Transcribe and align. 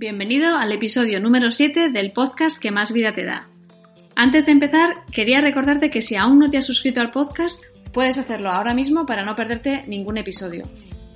Bienvenido 0.00 0.56
al 0.56 0.72
episodio 0.72 1.20
número 1.20 1.50
7 1.50 1.90
del 1.90 2.12
podcast 2.12 2.58
que 2.58 2.70
más 2.70 2.90
vida 2.90 3.12
te 3.12 3.26
da. 3.26 3.48
Antes 4.16 4.46
de 4.46 4.52
empezar, 4.52 5.04
quería 5.12 5.42
recordarte 5.42 5.90
que 5.90 6.00
si 6.00 6.16
aún 6.16 6.38
no 6.38 6.48
te 6.48 6.56
has 6.56 6.64
suscrito 6.64 7.02
al 7.02 7.10
podcast, 7.10 7.62
puedes 7.92 8.16
hacerlo 8.16 8.50
ahora 8.50 8.72
mismo 8.72 9.04
para 9.04 9.26
no 9.26 9.36
perderte 9.36 9.84
ningún 9.88 10.16
episodio. 10.16 10.64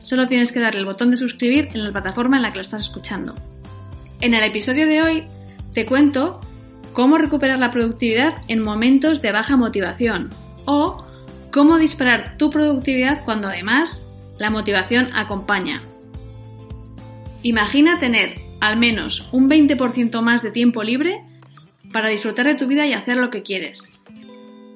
Solo 0.02 0.26
tienes 0.26 0.52
que 0.52 0.60
darle 0.60 0.80
el 0.80 0.84
botón 0.84 1.10
de 1.10 1.16
suscribir 1.16 1.68
en 1.72 1.82
la 1.82 1.92
plataforma 1.92 2.36
en 2.36 2.42
la 2.42 2.52
que 2.52 2.58
lo 2.58 2.60
estás 2.60 2.82
escuchando. 2.82 3.34
En 4.20 4.34
el 4.34 4.44
episodio 4.44 4.87
de 4.87 5.01
hoy 5.01 5.24
te 5.72 5.87
cuento 5.87 6.40
cómo 6.92 7.16
recuperar 7.16 7.58
la 7.58 7.71
productividad 7.71 8.35
en 8.48 8.62
momentos 8.62 9.22
de 9.22 9.32
baja 9.32 9.56
motivación 9.56 10.28
o 10.66 11.06
cómo 11.51 11.78
disparar 11.78 12.37
tu 12.37 12.51
productividad 12.51 13.24
cuando 13.24 13.48
además 13.48 14.06
la 14.37 14.51
motivación 14.51 15.08
acompaña. 15.14 15.80
Imagina 17.42 17.98
tener 17.98 18.44
al 18.65 18.78
menos 18.78 19.28
un 19.30 19.51
20% 19.51 20.23
más 20.23 20.42
de 20.42 20.51
tiempo 20.51 20.82
libre 20.82 21.23
para 21.92 22.09
disfrutar 22.09 22.46
de 22.46 22.54
tu 22.54 22.66
vida 22.66 22.87
y 22.87 22.95
hacer 22.95 23.18
lo 23.18 23.28
que 23.28 23.42
quieres. 23.42 23.92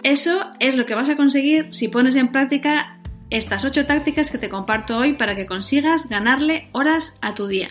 Eso 0.02 0.50
es 0.60 0.76
lo 0.76 0.84
que 0.84 0.94
vas 0.94 1.08
a 1.08 1.16
conseguir 1.16 1.72
si 1.72 1.88
pones 1.88 2.14
en 2.14 2.28
práctica 2.28 3.00
estas 3.30 3.64
8 3.64 3.86
tácticas 3.86 4.30
que 4.30 4.36
te 4.36 4.50
comparto 4.50 4.98
hoy 4.98 5.14
para 5.14 5.34
que 5.34 5.46
consigas 5.46 6.06
ganarle 6.06 6.68
horas 6.72 7.16
a 7.22 7.34
tu 7.34 7.46
día. 7.46 7.70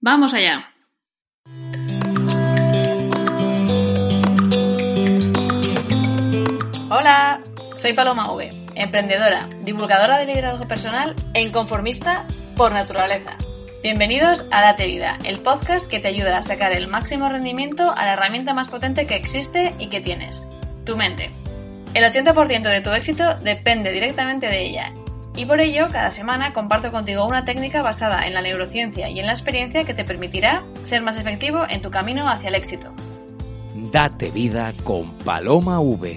¡Vamos 0.00 0.32
allá! 0.32 0.70
Hola, 6.88 7.42
soy 7.74 7.94
Paloma 7.94 8.32
V, 8.32 8.66
emprendedora, 8.76 9.48
divulgadora 9.64 10.18
de 10.18 10.26
liderazgo 10.26 10.68
personal 10.68 11.16
e 11.34 11.42
inconformista 11.42 12.24
por 12.56 12.70
naturaleza. 12.70 13.36
Bienvenidos 13.84 14.46
a 14.50 14.62
Date 14.62 14.86
Vida, 14.86 15.18
el 15.26 15.40
podcast 15.40 15.88
que 15.88 16.00
te 16.00 16.08
ayuda 16.08 16.38
a 16.38 16.42
sacar 16.42 16.74
el 16.74 16.88
máximo 16.88 17.28
rendimiento 17.28 17.92
a 17.94 18.06
la 18.06 18.14
herramienta 18.14 18.54
más 18.54 18.68
potente 18.68 19.06
que 19.06 19.14
existe 19.14 19.74
y 19.78 19.88
que 19.88 20.00
tienes, 20.00 20.48
tu 20.86 20.96
mente. 20.96 21.28
El 21.92 22.02
80% 22.02 22.62
de 22.62 22.80
tu 22.80 22.88
éxito 22.92 23.36
depende 23.40 23.92
directamente 23.92 24.46
de 24.46 24.62
ella. 24.62 24.90
Y 25.36 25.44
por 25.44 25.60
ello, 25.60 25.88
cada 25.92 26.10
semana 26.10 26.54
comparto 26.54 26.90
contigo 26.92 27.26
una 27.26 27.44
técnica 27.44 27.82
basada 27.82 28.26
en 28.26 28.32
la 28.32 28.40
neurociencia 28.40 29.10
y 29.10 29.20
en 29.20 29.26
la 29.26 29.32
experiencia 29.32 29.84
que 29.84 29.92
te 29.92 30.04
permitirá 30.04 30.62
ser 30.84 31.02
más 31.02 31.18
efectivo 31.18 31.66
en 31.68 31.82
tu 31.82 31.90
camino 31.90 32.26
hacia 32.26 32.48
el 32.48 32.54
éxito. 32.54 32.90
Date 33.92 34.30
vida 34.30 34.72
con 34.82 35.12
Paloma 35.18 35.78
V 35.80 36.16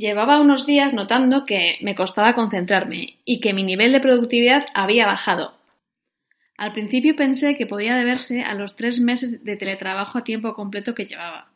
Llevaba 0.00 0.40
unos 0.40 0.64
días 0.64 0.94
notando 0.94 1.44
que 1.44 1.76
me 1.82 1.94
costaba 1.94 2.32
concentrarme 2.32 3.18
y 3.26 3.38
que 3.40 3.52
mi 3.52 3.62
nivel 3.62 3.92
de 3.92 4.00
productividad 4.00 4.64
había 4.72 5.04
bajado. 5.04 5.58
Al 6.56 6.72
principio 6.72 7.14
pensé 7.14 7.54
que 7.58 7.66
podía 7.66 7.94
deberse 7.96 8.42
a 8.42 8.54
los 8.54 8.76
tres 8.76 8.98
meses 8.98 9.44
de 9.44 9.56
teletrabajo 9.56 10.16
a 10.16 10.24
tiempo 10.24 10.54
completo 10.54 10.94
que 10.94 11.04
llevaba. 11.04 11.50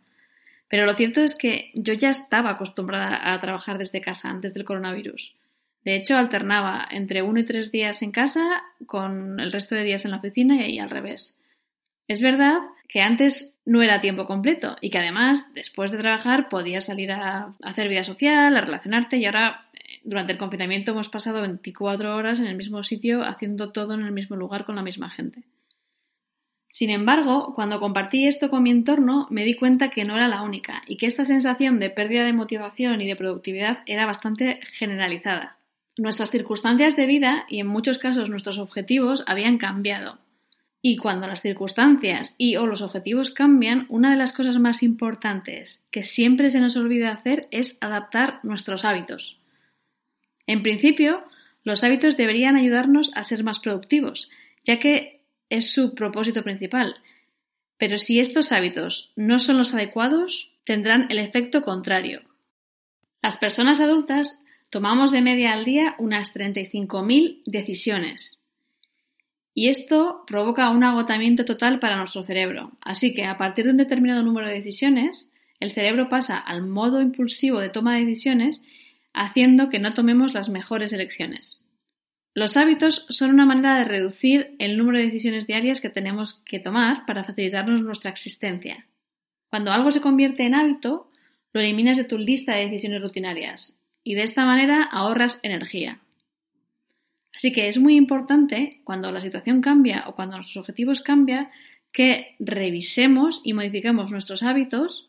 Pero 0.69 0.85
lo 0.85 0.93
cierto 0.93 1.23
es 1.23 1.37
que 1.37 1.71
yo 1.73 1.95
ya 1.95 2.11
estaba 2.11 2.51
acostumbrada 2.51 3.33
a 3.33 3.41
trabajar 3.41 3.79
desde 3.79 4.03
casa 4.03 4.29
antes 4.29 4.53
del 4.53 4.67
coronavirus. 4.67 5.35
De 5.83 5.97
hecho, 5.97 6.15
alternaba 6.15 6.87
entre 6.91 7.23
uno 7.23 7.41
y 7.41 7.47
tres 7.47 7.73
días 7.73 8.03
en 8.03 8.13
casa 8.13 8.63
con 8.85 9.41
el 9.41 9.53
resto 9.53 9.75
de 9.75 9.85
días 9.85 10.05
en 10.05 10.11
la 10.11 10.19
oficina 10.19 10.69
y 10.69 10.81
al 10.81 10.91
revés. 10.91 11.39
Es 12.07 12.21
verdad 12.21 12.61
que 12.89 13.01
antes 13.01 13.57
no 13.65 13.83
era 13.83 14.01
tiempo 14.01 14.27
completo 14.27 14.77
y 14.81 14.91
que 14.91 14.99
además, 14.99 15.53
después 15.55 15.91
de 15.91 15.99
trabajar, 15.99 16.49
podías 16.49 16.85
salir 16.85 17.11
a 17.13 17.55
hacer 17.63 17.89
vida 17.89 18.05
social, 18.05 18.57
a 18.57 18.61
relacionarte 18.61 19.17
y 19.17 19.25
ahora, 19.25 19.67
eh, 19.73 20.01
durante 20.05 20.33
el 20.33 20.39
confinamiento, 20.39 20.93
hemos 20.93 21.09
pasado 21.09 21.41
24 21.41 22.15
horas 22.15 22.41
en 22.41 22.47
el 22.47 22.57
mismo 22.57 22.83
sitio 22.83 23.23
haciendo 23.23 23.73
todo 23.73 23.95
en 23.95 24.03
el 24.03 24.13
mismo 24.13 24.37
lugar 24.37 24.67
con 24.67 24.77
la 24.77 24.83
misma 24.83 25.09
gente. 25.09 25.45
Sin 26.69 26.91
embargo, 26.91 27.55
cuando 27.55 27.81
compartí 27.81 28.27
esto 28.27 28.51
con 28.51 28.65
mi 28.65 28.71
entorno, 28.71 29.29
me 29.31 29.45
di 29.45 29.55
cuenta 29.55 29.91
que 29.91 30.05
no 30.05 30.17
era 30.17 30.29
la 30.29 30.43
única 30.43 30.83
y 30.87 30.97
que 30.97 31.07
esta 31.07 31.25
sensación 31.25 31.79
de 31.79 31.89
pérdida 31.89 32.25
de 32.25 32.33
motivación 32.33 33.01
y 33.01 33.07
de 33.07 33.17
productividad 33.17 33.79
era 33.87 34.07
bastante 34.07 34.61
generalizada. 34.73 35.57
Nuestras 35.97 36.31
circunstancias 36.31 36.97
de 36.97 37.07
vida 37.07 37.45
y 37.49 37.61
en 37.61 37.69
muchos 37.69 37.99
casos 37.99 38.29
nuestros 38.29 38.59
objetivos 38.59 39.23
habían 39.29 39.59
cambiado 39.59 40.19
y 40.87 40.99
cuando 40.99 41.27
las 41.27 41.41
circunstancias 41.41 42.35
y 42.37 42.57
o 42.57 42.67
los 42.67 42.83
objetivos 42.83 43.31
cambian, 43.31 43.87
una 43.89 44.11
de 44.11 44.19
las 44.19 44.35
cosas 44.35 44.59
más 44.59 44.83
importantes 44.83 45.83
que 45.91 46.03
siempre 46.03 46.51
se 46.51 46.61
nos 46.61 46.77
olvida 46.77 47.11
hacer 47.11 47.49
es 47.51 47.79
adaptar 47.81 48.41
nuestros 48.43 48.85
hábitos. 48.85 49.39
En 50.47 50.63
principio, 50.63 51.25
los 51.63 51.85
hábitos 51.85 52.19
deberían 52.19 52.57
ayudarnos 52.57 53.13
a 53.15 53.25
ser 53.25 53.45
más 53.45 53.61
productivos, 53.61 54.29
ya 54.63 54.79
que 54.79 55.23
es 55.49 55.73
su 55.73 55.95
propósito 55.95 56.43
principal. 56.43 56.97
Pero 57.79 57.97
si 57.97 58.21
estos 58.21 58.53
hábitos 58.53 59.11
no 59.17 59.39
son 59.39 59.57
los 59.57 59.73
adecuados, 59.73 60.53
tendrán 60.65 61.07
el 61.09 61.19
efecto 61.19 61.63
contrario. 61.63 62.25
Las 63.23 63.39
personas 63.39 63.81
adultas 63.81 64.43
tomamos 64.69 65.13
de 65.13 65.23
media 65.23 65.55
al 65.55 65.65
día 65.65 65.95
unas 65.99 66.35
35.000 66.35 67.41
decisiones, 67.47 68.44
y 69.55 69.69
esto 69.69 70.25
provoca 70.27 70.71
un 70.71 70.83
agotamiento 70.83 71.45
total 71.45 71.79
para 71.79 71.97
nuestro 71.97 72.25
cerebro. 72.25 72.73
Así 72.81 73.15
que 73.15 73.25
a 73.25 73.37
partir 73.37 73.65
de 73.65 73.71
un 73.71 73.77
determinado 73.77 74.23
número 74.23 74.49
de 74.49 74.55
decisiones, 74.55 75.31
el 75.61 75.73
cerebro 75.73 76.09
pasa 76.09 76.37
al 76.37 76.63
modo 76.63 77.01
impulsivo 77.01 77.61
de 77.61 77.71
toma 77.71 77.95
de 77.95 78.01
decisiones, 78.01 78.63
haciendo 79.13 79.71
que 79.71 79.79
no 79.79 79.95
tomemos 79.95 80.35
las 80.35 80.49
mejores 80.49 80.93
elecciones. 80.93 81.65
Los 82.35 82.57
hábitos 82.57 83.07
son 83.11 83.31
una 83.31 83.47
manera 83.47 83.79
de 83.79 83.85
reducir 83.85 84.57
el 84.59 84.77
número 84.77 84.99
de 84.99 85.05
decisiones 85.05 85.47
diarias 85.47 85.81
que 85.81 85.89
tenemos 85.89 86.43
que 86.45 86.59
tomar 86.59 87.07
para 87.07 87.23
facilitarnos 87.23 87.81
nuestra 87.81 88.11
existencia. 88.11 88.89
Cuando 89.51 89.71
algo 89.71 89.93
se 89.93 90.01
convierte 90.01 90.45
en 90.45 90.57
hábito, 90.57 91.09
lo 91.53 91.61
eliminas 91.61 91.97
de 91.97 92.03
tu 92.03 92.19
lista 92.19 92.57
de 92.57 92.65
decisiones 92.65 93.01
rutinarias 93.01 93.79
y 94.03 94.15
de 94.15 94.25
esta 94.25 94.45
manera 94.45 94.83
ahorras 94.83 95.39
energía. 95.45 96.01
Así 97.35 97.53
que 97.53 97.69
es 97.69 97.79
muy 97.79 97.97
importante, 97.97 98.81
cuando 98.85 99.11
la 99.11 99.21
situación 99.21 99.61
cambia 99.61 100.05
o 100.07 100.15
cuando 100.15 100.37
nuestros 100.37 100.59
objetivos 100.59 101.01
cambian, 101.01 101.51
que 101.93 102.37
revisemos 102.39 103.41
y 103.45 103.53
modifiquemos 103.55 104.11
nuestros 104.11 104.43
hábitos 104.43 105.09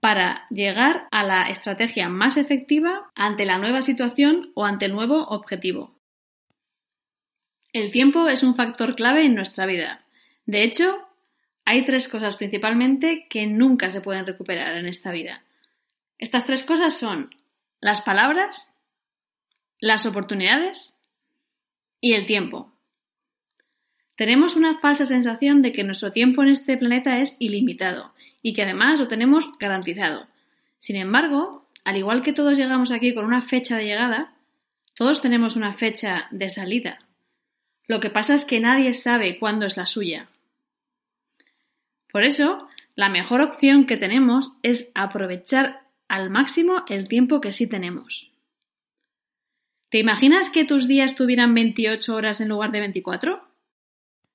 para 0.00 0.46
llegar 0.50 1.08
a 1.10 1.24
la 1.24 1.48
estrategia 1.48 2.08
más 2.08 2.36
efectiva 2.36 3.10
ante 3.14 3.46
la 3.46 3.58
nueva 3.58 3.82
situación 3.82 4.52
o 4.54 4.64
ante 4.64 4.86
el 4.86 4.92
nuevo 4.92 5.24
objetivo. 5.24 5.98
El 7.72 7.90
tiempo 7.90 8.28
es 8.28 8.42
un 8.42 8.54
factor 8.54 8.94
clave 8.94 9.24
en 9.24 9.34
nuestra 9.34 9.66
vida. 9.66 10.04
De 10.46 10.62
hecho, 10.62 11.06
hay 11.64 11.84
tres 11.84 12.08
cosas 12.08 12.36
principalmente 12.36 13.26
que 13.28 13.46
nunca 13.46 13.90
se 13.90 14.00
pueden 14.00 14.24
recuperar 14.24 14.76
en 14.76 14.86
esta 14.86 15.12
vida. 15.12 15.42
Estas 16.18 16.46
tres 16.46 16.64
cosas 16.64 16.94
son 16.94 17.34
las 17.80 18.00
palabras, 18.00 18.72
las 19.78 20.06
oportunidades 20.06 20.97
y 22.00 22.14
el 22.14 22.26
tiempo. 22.26 22.72
Tenemos 24.16 24.56
una 24.56 24.78
falsa 24.80 25.06
sensación 25.06 25.62
de 25.62 25.72
que 25.72 25.84
nuestro 25.84 26.10
tiempo 26.10 26.42
en 26.42 26.48
este 26.48 26.76
planeta 26.76 27.20
es 27.20 27.36
ilimitado 27.38 28.12
y 28.42 28.52
que 28.52 28.62
además 28.62 28.98
lo 28.98 29.08
tenemos 29.08 29.50
garantizado. 29.58 30.26
Sin 30.80 30.96
embargo, 30.96 31.68
al 31.84 31.96
igual 31.96 32.22
que 32.22 32.32
todos 32.32 32.58
llegamos 32.58 32.90
aquí 32.90 33.14
con 33.14 33.24
una 33.24 33.42
fecha 33.42 33.76
de 33.76 33.84
llegada, 33.84 34.34
todos 34.94 35.22
tenemos 35.22 35.54
una 35.54 35.72
fecha 35.74 36.26
de 36.30 36.50
salida. 36.50 36.98
Lo 37.86 38.00
que 38.00 38.10
pasa 38.10 38.34
es 38.34 38.44
que 38.44 38.60
nadie 38.60 38.92
sabe 38.92 39.38
cuándo 39.38 39.66
es 39.66 39.76
la 39.76 39.86
suya. 39.86 40.28
Por 42.10 42.24
eso, 42.24 42.68
la 42.96 43.08
mejor 43.08 43.40
opción 43.40 43.86
que 43.86 43.96
tenemos 43.96 44.52
es 44.62 44.90
aprovechar 44.94 45.82
al 46.08 46.30
máximo 46.30 46.84
el 46.88 47.06
tiempo 47.06 47.40
que 47.40 47.52
sí 47.52 47.66
tenemos. 47.66 48.30
¿Te 49.90 49.98
imaginas 49.98 50.50
que 50.50 50.66
tus 50.66 50.86
días 50.86 51.14
tuvieran 51.14 51.54
28 51.54 52.14
horas 52.14 52.42
en 52.42 52.48
lugar 52.48 52.72
de 52.72 52.80
24? 52.80 53.42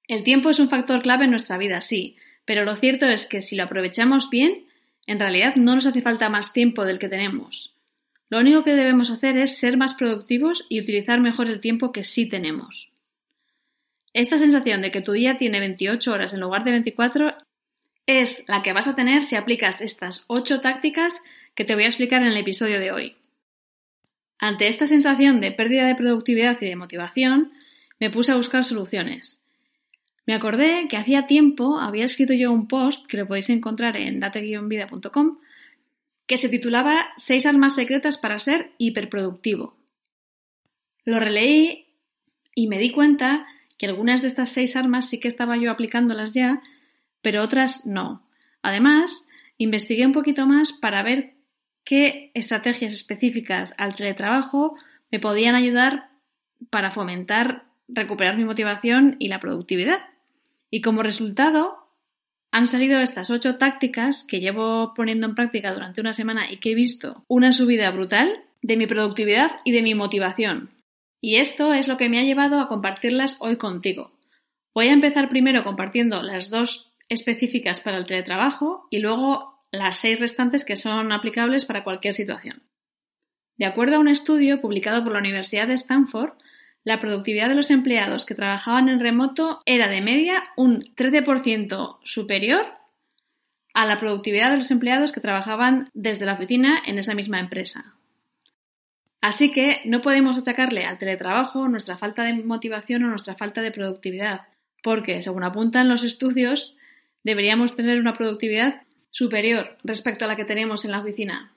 El 0.08 0.24
tiempo 0.24 0.50
es 0.50 0.60
un 0.60 0.70
factor 0.70 1.04
clave 1.04 1.26
en 1.26 1.30
nuestra 1.30 1.58
vida, 1.58 1.80
sí, 1.82 2.18
pero 2.44 2.66
lo 2.66 2.76
cierto 2.76 3.06
es 3.06 3.28
que 3.28 3.40
si 3.40 3.56
lo 3.56 3.64
aprovechamos 3.64 4.32
bien, 4.32 4.66
en 5.06 5.20
realidad 5.20 5.56
no 5.56 5.76
nos 5.76 5.86
hace 5.86 6.02
falta 6.02 6.30
más 6.30 6.54
tiempo 6.54 6.86
del 6.86 6.98
que 6.98 7.08
tenemos. 7.08 7.76
Lo 8.30 8.40
único 8.40 8.64
que 8.64 8.76
debemos 8.76 9.12
hacer 9.12 9.38
es 9.38 9.58
ser 9.58 9.78
más 9.78 9.94
productivos 9.94 10.66
y 10.70 10.82
utilizar 10.82 11.20
mejor 11.20 11.48
el 11.48 11.62
tiempo 11.62 11.92
que 11.92 12.04
sí 12.04 12.26
tenemos. 12.26 12.92
Esta 14.12 14.40
sensación 14.40 14.82
de 14.82 14.92
que 14.92 15.02
tu 15.02 15.12
día 15.12 15.38
tiene 15.38 15.60
28 15.60 16.12
horas 16.12 16.34
en 16.34 16.40
lugar 16.40 16.64
de 16.64 16.72
24 16.72 17.36
es 18.08 18.44
la 18.48 18.64
que 18.64 18.74
vas 18.74 18.88
a 18.88 18.96
tener 18.96 19.24
si 19.24 19.36
aplicas 19.36 19.82
estas 19.82 20.26
8 20.28 20.62
tácticas 20.62 21.22
que 21.54 21.64
te 21.64 21.76
voy 21.76 21.84
a 21.84 21.88
explicar 21.88 22.24
en 22.24 22.30
el 22.30 22.38
episodio 22.38 22.80
de 22.80 22.92
hoy. 22.92 23.16
Ante 24.44 24.68
esta 24.68 24.88
sensación 24.88 25.40
de 25.40 25.54
pérdida 25.54 25.88
de 25.88 25.96
productividad 25.96 26.58
y 26.60 26.66
de 26.66 26.76
motivación, 26.76 27.54
me 27.98 28.10
puse 28.10 28.34
a 28.34 28.36
buscar 28.36 28.66
soluciones. 28.66 29.42
Me 30.26 30.34
acordé 30.34 30.90
que 30.90 30.98
hacía 30.98 31.28
tiempo 31.28 31.80
había 31.80 32.04
escrito 32.04 32.34
yo 32.34 32.52
un 32.52 32.68
post 32.68 33.08
que 33.08 33.16
lo 33.16 33.26
podéis 33.26 33.50
encontrar 33.50 33.96
en 33.96 34.20
date-vida.com 34.20 35.38
que 36.28 36.38
se 36.38 36.50
titulaba 36.50 37.06
Seis 37.16 37.46
armas 37.46 37.76
secretas 37.76 38.18
para 38.18 38.38
ser 38.38 38.74
hiperproductivo. 38.78 39.78
Lo 41.06 41.22
releí 41.22 41.86
y 42.54 42.68
me 42.68 42.80
di 42.80 42.92
cuenta 42.92 43.48
que 43.78 43.86
algunas 43.86 44.24
de 44.24 44.28
estas 44.28 44.50
seis 44.50 44.76
armas 44.76 45.08
sí 45.08 45.22
que 45.22 45.30
estaba 45.30 45.56
yo 45.56 45.72
aplicándolas 45.72 46.34
ya, 46.34 46.62
pero 47.22 47.44
otras 47.44 47.86
no. 47.86 48.28
Además, 48.62 49.26
investigué 49.58 50.06
un 50.06 50.12
poquito 50.12 50.46
más 50.46 50.74
para 50.74 51.02
ver 51.02 51.33
qué 51.84 52.32
estrategias 52.34 52.94
específicas 52.94 53.74
al 53.78 53.96
teletrabajo 53.96 54.76
me 55.12 55.20
podían 55.20 55.56
ayudar 55.56 56.10
para 56.70 56.92
fomentar, 56.92 57.66
recuperar 57.88 58.38
mi 58.38 58.46
motivación 58.46 59.16
y 59.20 59.28
la 59.28 59.40
productividad. 59.40 60.00
Y 60.70 60.82
como 60.82 61.04
resultado, 61.04 61.84
han 62.52 62.68
salido 62.68 63.00
estas 63.00 63.30
ocho 63.30 63.58
tácticas 63.58 64.24
que 64.24 64.40
llevo 64.40 64.94
poniendo 64.94 65.28
en 65.28 65.36
práctica 65.36 65.74
durante 65.74 66.02
una 66.02 66.14
semana 66.14 66.52
y 66.52 66.58
que 66.58 66.72
he 66.72 66.76
visto 66.76 67.24
una 67.28 67.52
subida 67.52 67.90
brutal 67.92 68.44
de 68.62 68.78
mi 68.78 68.88
productividad 68.88 69.52
y 69.66 69.72
de 69.72 69.82
mi 69.82 69.96
motivación. 69.96 70.70
Y 71.22 71.38
esto 71.38 71.74
es 71.74 71.88
lo 71.88 71.98
que 71.98 72.10
me 72.10 72.20
ha 72.20 72.24
llevado 72.24 72.60
a 72.60 72.68
compartirlas 72.68 73.38
hoy 73.40 73.58
contigo. 73.58 74.12
Voy 74.74 74.88
a 74.88 74.94
empezar 74.94 75.30
primero 75.30 75.64
compartiendo 75.64 76.22
las 76.22 76.50
dos 76.50 76.92
específicas 77.10 77.82
para 77.82 77.98
el 77.98 78.06
teletrabajo 78.06 78.88
y 78.90 79.00
luego 79.00 79.53
las 79.74 79.98
seis 79.98 80.20
restantes 80.20 80.64
que 80.64 80.76
son 80.76 81.12
aplicables 81.12 81.66
para 81.66 81.84
cualquier 81.84 82.14
situación. 82.14 82.62
De 83.58 83.66
acuerdo 83.66 83.96
a 83.96 84.00
un 84.00 84.08
estudio 84.08 84.62
publicado 84.62 85.04
por 85.04 85.14
la 85.14 85.20
Universidad 85.20 85.68
de 85.68 85.74
Stanford, 85.74 86.34
la 86.84 87.00
productividad 87.00 87.50
de 87.50 87.56
los 87.56 87.72
empleados 87.72 88.26
que 88.26 88.36
trabajaban 88.36 88.88
en 88.88 89.00
remoto 89.00 89.62
era 89.66 89.88
de 89.88 90.02
media 90.02 90.44
un 90.56 90.82
13% 90.96 91.98
superior 92.04 92.68
a 93.74 93.86
la 93.88 94.00
productividad 94.00 94.52
de 94.52 94.58
los 94.58 94.70
empleados 94.70 95.12
que 95.12 95.22
trabajaban 95.22 95.90
desde 95.94 96.28
la 96.28 96.34
oficina 96.34 96.80
en 96.86 97.00
esa 97.00 97.16
misma 97.16 97.40
empresa. 97.40 97.96
Así 99.22 99.52
que 99.52 99.82
no 99.86 100.02
podemos 100.02 100.38
achacarle 100.38 100.86
al 100.86 101.00
teletrabajo 101.00 101.68
nuestra 101.68 101.98
falta 101.98 102.24
de 102.24 102.34
motivación 102.34 103.06
o 103.06 103.08
nuestra 103.08 103.34
falta 103.34 103.62
de 103.62 103.72
productividad, 103.72 104.42
porque, 104.84 105.22
según 105.22 105.44
apuntan 105.44 105.90
los 105.90 106.04
estudios, 106.04 106.76
deberíamos 107.24 107.76
tener 107.76 108.00
una 108.00 108.14
productividad 108.14 108.84
superior 109.14 109.78
respecto 109.84 110.26
a 110.26 110.28
la 110.28 110.36
que 110.36 110.44
tenemos 110.44 110.84
en 110.84 110.92
la 110.92 111.00
oficina. 111.00 111.54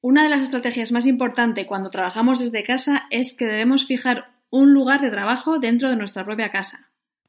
Una 0.00 0.22
de 0.22 0.28
las 0.28 0.42
estrategias 0.42 0.92
más 0.92 1.06
importantes 1.06 1.66
cuando 1.66 1.90
trabajamos 1.90 2.38
desde 2.38 2.64
casa 2.64 3.06
es 3.10 3.36
que 3.36 3.46
debemos 3.46 3.84
fijar 3.84 4.30
un 4.48 4.72
lugar 4.72 5.00
de 5.00 5.10
trabajo 5.10 5.58
dentro 5.58 5.90
de 5.90 5.96
nuestra 5.96 6.24
propia 6.24 6.50
casa. 6.50 6.88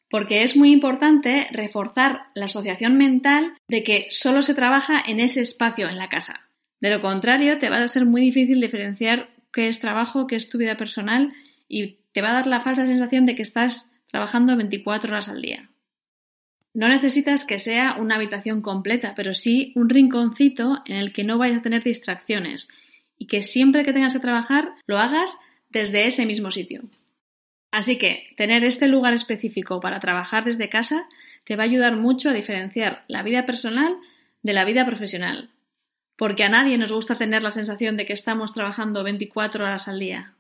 Porque 0.09 0.43
es 0.43 0.55
muy 0.55 0.71
importante 0.71 1.47
reforzar 1.51 2.27
la 2.35 2.45
asociación 2.45 2.95
mental 2.97 3.53
de 3.67 3.83
que 3.83 4.05
solo 4.09 4.43
se 4.43 4.53
trabaja 4.53 5.01
en 5.05 5.19
ese 5.19 5.41
espacio 5.41 5.89
en 5.89 5.97
la 5.97 6.09
casa. 6.09 6.41
De 6.79 6.91
lo 6.91 7.01
contrario, 7.01 7.57
te 7.57 7.69
va 7.69 7.81
a 7.81 7.87
ser 7.87 8.05
muy 8.05 8.21
difícil 8.21 8.61
diferenciar 8.61 9.29
qué 9.51 9.67
es 9.67 9.79
trabajo, 9.79 10.27
qué 10.27 10.35
es 10.35 10.49
tu 10.49 10.59
vida 10.59 10.77
personal 10.77 11.33
y 11.67 11.97
te 12.11 12.21
va 12.21 12.29
a 12.29 12.33
dar 12.33 12.47
la 12.47 12.61
falsa 12.61 12.85
sensación 12.85 13.25
de 13.25 13.35
que 13.35 13.41
estás 13.41 13.89
trabajando 14.11 14.55
24 14.55 15.11
horas 15.11 15.29
al 15.29 15.41
día. 15.41 15.69
No 16.73 16.87
necesitas 16.87 17.45
que 17.45 17.59
sea 17.59 17.97
una 17.99 18.15
habitación 18.15 18.61
completa, 18.61 19.13
pero 19.15 19.33
sí 19.33 19.73
un 19.75 19.89
rinconcito 19.89 20.81
en 20.85 20.97
el 20.97 21.13
que 21.13 21.23
no 21.23 21.37
vayas 21.37 21.59
a 21.59 21.61
tener 21.61 21.83
distracciones 21.83 22.67
y 23.17 23.27
que 23.27 23.41
siempre 23.41 23.85
que 23.85 23.93
tengas 23.93 24.13
que 24.13 24.19
trabajar 24.19 24.73
lo 24.87 24.97
hagas 24.97 25.37
desde 25.69 26.07
ese 26.07 26.25
mismo 26.25 26.51
sitio. 26.51 26.81
Así 27.71 27.97
que 27.97 28.33
tener 28.37 28.63
este 28.63 28.87
lugar 28.87 29.13
específico 29.13 29.79
para 29.79 29.99
trabajar 29.99 30.43
desde 30.43 30.69
casa 30.69 31.07
te 31.43 31.55
va 31.55 31.63
a 31.63 31.65
ayudar 31.65 31.95
mucho 31.95 32.29
a 32.29 32.33
diferenciar 32.33 33.03
la 33.07 33.23
vida 33.23 33.45
personal 33.45 33.95
de 34.41 34.53
la 34.53 34.65
vida 34.65 34.85
profesional 34.85 35.49
porque 36.15 36.43
a 36.43 36.49
nadie 36.49 36.77
nos 36.77 36.91
gusta 36.91 37.15
tener 37.15 37.43
la 37.43 37.51
sensación 37.51 37.97
de 37.97 38.05
que 38.05 38.13
estamos 38.13 38.53
trabajando 38.53 39.03
24 39.03 39.65
horas 39.65 39.87
al 39.87 39.99
día. 39.99 40.33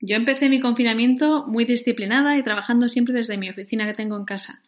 Yo 0.00 0.16
empecé 0.16 0.48
mi 0.48 0.60
confinamiento 0.60 1.46
muy 1.46 1.64
disciplinada 1.64 2.36
y 2.36 2.42
trabajando 2.42 2.88
siempre 2.88 3.14
desde 3.14 3.38
mi 3.38 3.48
oficina 3.48 3.86
que 3.86 3.94
tengo 3.94 4.16
en 4.16 4.24
casa. 4.24 4.60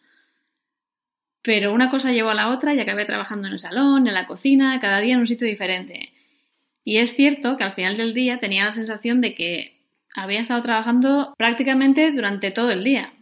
Pero 1.41 1.73
una 1.73 1.89
cosa 1.89 2.11
llevó 2.11 2.29
a 2.29 2.35
la 2.35 2.49
otra 2.49 2.73
y 2.73 2.79
acabé 2.79 3.05
trabajando 3.05 3.47
en 3.47 3.53
el 3.53 3.59
salón, 3.59 4.07
en 4.07 4.13
la 4.13 4.27
cocina, 4.27 4.79
cada 4.79 4.99
día 4.99 5.13
en 5.13 5.21
un 5.21 5.27
sitio 5.27 5.47
diferente. 5.47 6.11
Y 6.83 6.97
es 6.97 7.13
cierto 7.15 7.57
que 7.57 7.63
al 7.63 7.73
final 7.73 7.97
del 7.97 8.13
día 8.13 8.39
tenía 8.39 8.65
la 8.65 8.71
sensación 8.71 9.21
de 9.21 9.35
que 9.35 9.79
había 10.15 10.39
estado 10.39 10.61
trabajando 10.61 11.33
prácticamente 11.37 12.11
durante 12.11 12.51
todo 12.51 12.71
el 12.71 12.83
día. 12.83 13.13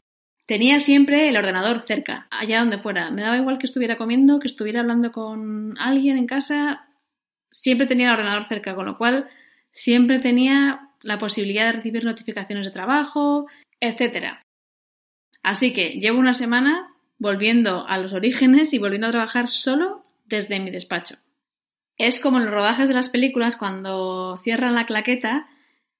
Tenía 0.45 0.79
siempre 0.79 1.27
el 1.27 1.35
ordenador 1.35 1.81
cerca, 1.81 2.27
allá 2.31 2.59
donde 2.59 2.77
fuera. 2.77 3.11
Me 3.11 3.21
daba 3.21 3.37
igual 3.37 3.57
que 3.57 3.65
estuviera 3.65 3.97
comiendo, 3.97 4.39
que 4.39 4.47
estuviera 4.47 4.79
hablando 4.79 5.11
con 5.11 5.77
alguien 5.77 6.17
en 6.17 6.25
casa. 6.25 6.87
Siempre 7.51 7.85
tenía 7.85 8.07
el 8.07 8.13
ordenador 8.13 8.45
cerca, 8.45 8.73
con 8.73 8.85
lo 8.85 8.97
cual 8.97 9.27
siempre 9.71 10.19
tenía 10.19 10.89
la 11.01 11.17
posibilidad 11.17 11.65
de 11.65 11.73
recibir 11.73 12.05
notificaciones 12.05 12.65
de 12.65 12.71
trabajo, 12.71 13.47
etc. 13.81 14.37
Así 15.43 15.73
que 15.73 15.99
llevo 15.99 16.19
una 16.19 16.33
semana 16.33 16.87
volviendo 17.19 17.87
a 17.87 17.97
los 17.97 18.13
orígenes 18.13 18.73
y 18.73 18.77
volviendo 18.77 19.07
a 19.07 19.11
trabajar 19.11 19.47
solo 19.47 20.05
desde 20.25 20.59
mi 20.59 20.71
despacho. 20.71 21.15
Es 21.97 22.19
como 22.19 22.37
en 22.37 22.45
los 22.45 22.53
rodajes 22.53 22.87
de 22.87 22.93
las 22.93 23.09
películas 23.09 23.55
cuando 23.55 24.37
cierran 24.37 24.75
la 24.75 24.85
claqueta 24.85 25.47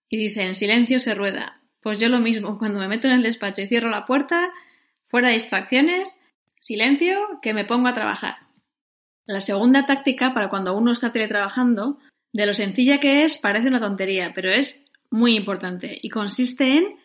y 0.10 0.18
dicen 0.18 0.56
silencio 0.56 1.00
se 1.00 1.16
rueda. 1.16 1.62
Pues 1.82 2.00
yo 2.00 2.10
lo 2.10 2.20
mismo, 2.20 2.58
cuando 2.58 2.80
me 2.80 2.88
meto 2.88 3.08
en 3.08 3.14
el 3.14 3.24
despacho 3.24 3.62
y 3.62 3.68
cierro 3.68 3.90
la 3.90 4.06
puerta, 4.06 4.52
fuera 5.08 5.30
de 5.30 5.36
distracciones, 5.36 6.20
silencio, 6.60 7.40
que 7.42 7.54
me 7.54 7.66
pongo 7.66 7.88
a 7.88 7.94
trabajar. 7.94 8.36
La 9.26 9.42
segunda 9.42 9.86
táctica 9.86 10.34
para 10.34 10.50
cuando 10.50 10.76
uno 10.78 10.92
está 10.92 11.12
teletrabajando, 11.12 11.98
de 12.34 12.46
lo 12.46 12.54
sencilla 12.54 13.00
que 13.00 13.24
es, 13.24 13.38
parece 13.38 13.70
una 13.70 13.80
tontería, 13.80 14.34
pero 14.36 14.52
es 14.52 14.86
muy 15.10 15.36
importante 15.36 15.98
y 16.02 16.10
consiste 16.10 16.78
en 16.78 16.98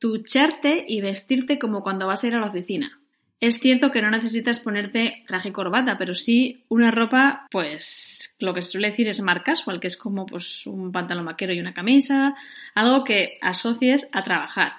ducharte 0.00 0.84
y 0.86 1.00
vestirte 1.00 1.58
como 1.58 1.82
cuando 1.82 2.06
vas 2.06 2.22
a 2.22 2.26
ir 2.28 2.34
a 2.34 2.40
la 2.40 2.48
oficina. 2.48 2.97
Es 3.40 3.60
cierto 3.60 3.92
que 3.92 4.02
no 4.02 4.10
necesitas 4.10 4.58
ponerte 4.58 5.22
traje 5.26 5.50
y 5.50 5.52
corbata, 5.52 5.96
pero 5.96 6.16
sí 6.16 6.64
una 6.68 6.90
ropa, 6.90 7.46
pues 7.50 8.34
lo 8.40 8.52
que 8.52 8.62
se 8.62 8.72
suele 8.72 8.90
decir 8.90 9.06
es 9.06 9.20
más 9.20 9.42
casual, 9.42 9.78
que 9.78 9.86
es 9.86 9.96
como 9.96 10.26
pues 10.26 10.66
un 10.66 10.90
pantalón 10.90 11.26
vaquero 11.26 11.52
y 11.52 11.60
una 11.60 11.74
camisa, 11.74 12.34
algo 12.74 13.04
que 13.04 13.38
asocies 13.40 14.08
a 14.12 14.24
trabajar. 14.24 14.72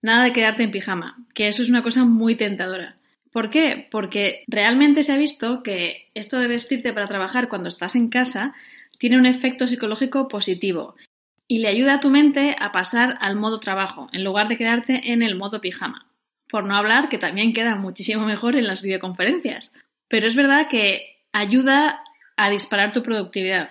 Nada 0.00 0.24
de 0.24 0.32
quedarte 0.32 0.62
en 0.62 0.70
pijama, 0.70 1.18
que 1.34 1.48
eso 1.48 1.62
es 1.62 1.68
una 1.68 1.82
cosa 1.82 2.04
muy 2.04 2.34
tentadora. 2.34 2.96
¿Por 3.30 3.50
qué? 3.50 3.86
Porque 3.90 4.44
realmente 4.46 5.02
se 5.02 5.12
ha 5.12 5.18
visto 5.18 5.62
que 5.62 6.08
esto 6.14 6.38
de 6.38 6.48
vestirte 6.48 6.94
para 6.94 7.08
trabajar 7.08 7.48
cuando 7.48 7.68
estás 7.68 7.94
en 7.94 8.08
casa 8.08 8.54
tiene 8.98 9.18
un 9.18 9.26
efecto 9.26 9.66
psicológico 9.66 10.28
positivo 10.28 10.94
y 11.46 11.58
le 11.58 11.68
ayuda 11.68 11.94
a 11.94 12.00
tu 12.00 12.08
mente 12.08 12.56
a 12.58 12.72
pasar 12.72 13.18
al 13.20 13.36
modo 13.36 13.60
trabajo 13.60 14.08
en 14.14 14.24
lugar 14.24 14.48
de 14.48 14.56
quedarte 14.56 15.12
en 15.12 15.22
el 15.22 15.36
modo 15.36 15.60
pijama. 15.60 16.05
Por 16.48 16.64
no 16.64 16.76
hablar 16.76 17.08
que 17.08 17.18
también 17.18 17.52
queda 17.52 17.74
muchísimo 17.74 18.24
mejor 18.24 18.56
en 18.56 18.66
las 18.66 18.82
videoconferencias. 18.82 19.72
Pero 20.08 20.28
es 20.28 20.36
verdad 20.36 20.68
que 20.68 21.16
ayuda 21.32 22.02
a 22.36 22.50
disparar 22.50 22.92
tu 22.92 23.02
productividad. 23.02 23.70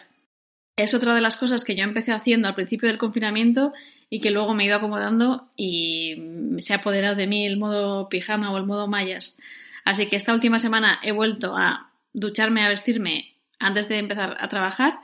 Es 0.76 0.94
otra 0.94 1.14
de 1.14 1.22
las 1.22 1.38
cosas 1.38 1.64
que 1.64 1.76
yo 1.76 1.84
empecé 1.84 2.12
haciendo 2.12 2.48
al 2.48 2.56
principio 2.56 2.90
del 2.90 2.98
confinamiento 2.98 3.74
y 4.10 4.20
que 4.20 4.32
luego 4.32 4.54
me 4.54 4.64
he 4.64 4.68
ido 4.68 4.76
acomodando 4.76 5.50
y 5.56 6.16
se 6.60 6.74
ha 6.74 6.78
apoderado 6.78 7.16
de 7.16 7.28
mí 7.28 7.46
el 7.46 7.58
modo 7.58 8.10
pijama 8.10 8.52
o 8.52 8.58
el 8.58 8.66
modo 8.66 8.88
mallas. 8.88 9.38
Así 9.86 10.08
que 10.08 10.16
esta 10.16 10.34
última 10.34 10.60
semana 10.60 11.00
he 11.02 11.12
vuelto 11.12 11.56
a 11.56 11.92
ducharme, 12.14 12.64
a 12.64 12.70
vestirme 12.70 13.36
antes 13.60 13.88
de 13.88 14.00
empezar 14.00 14.38
a 14.40 14.50
trabajar 14.50 15.00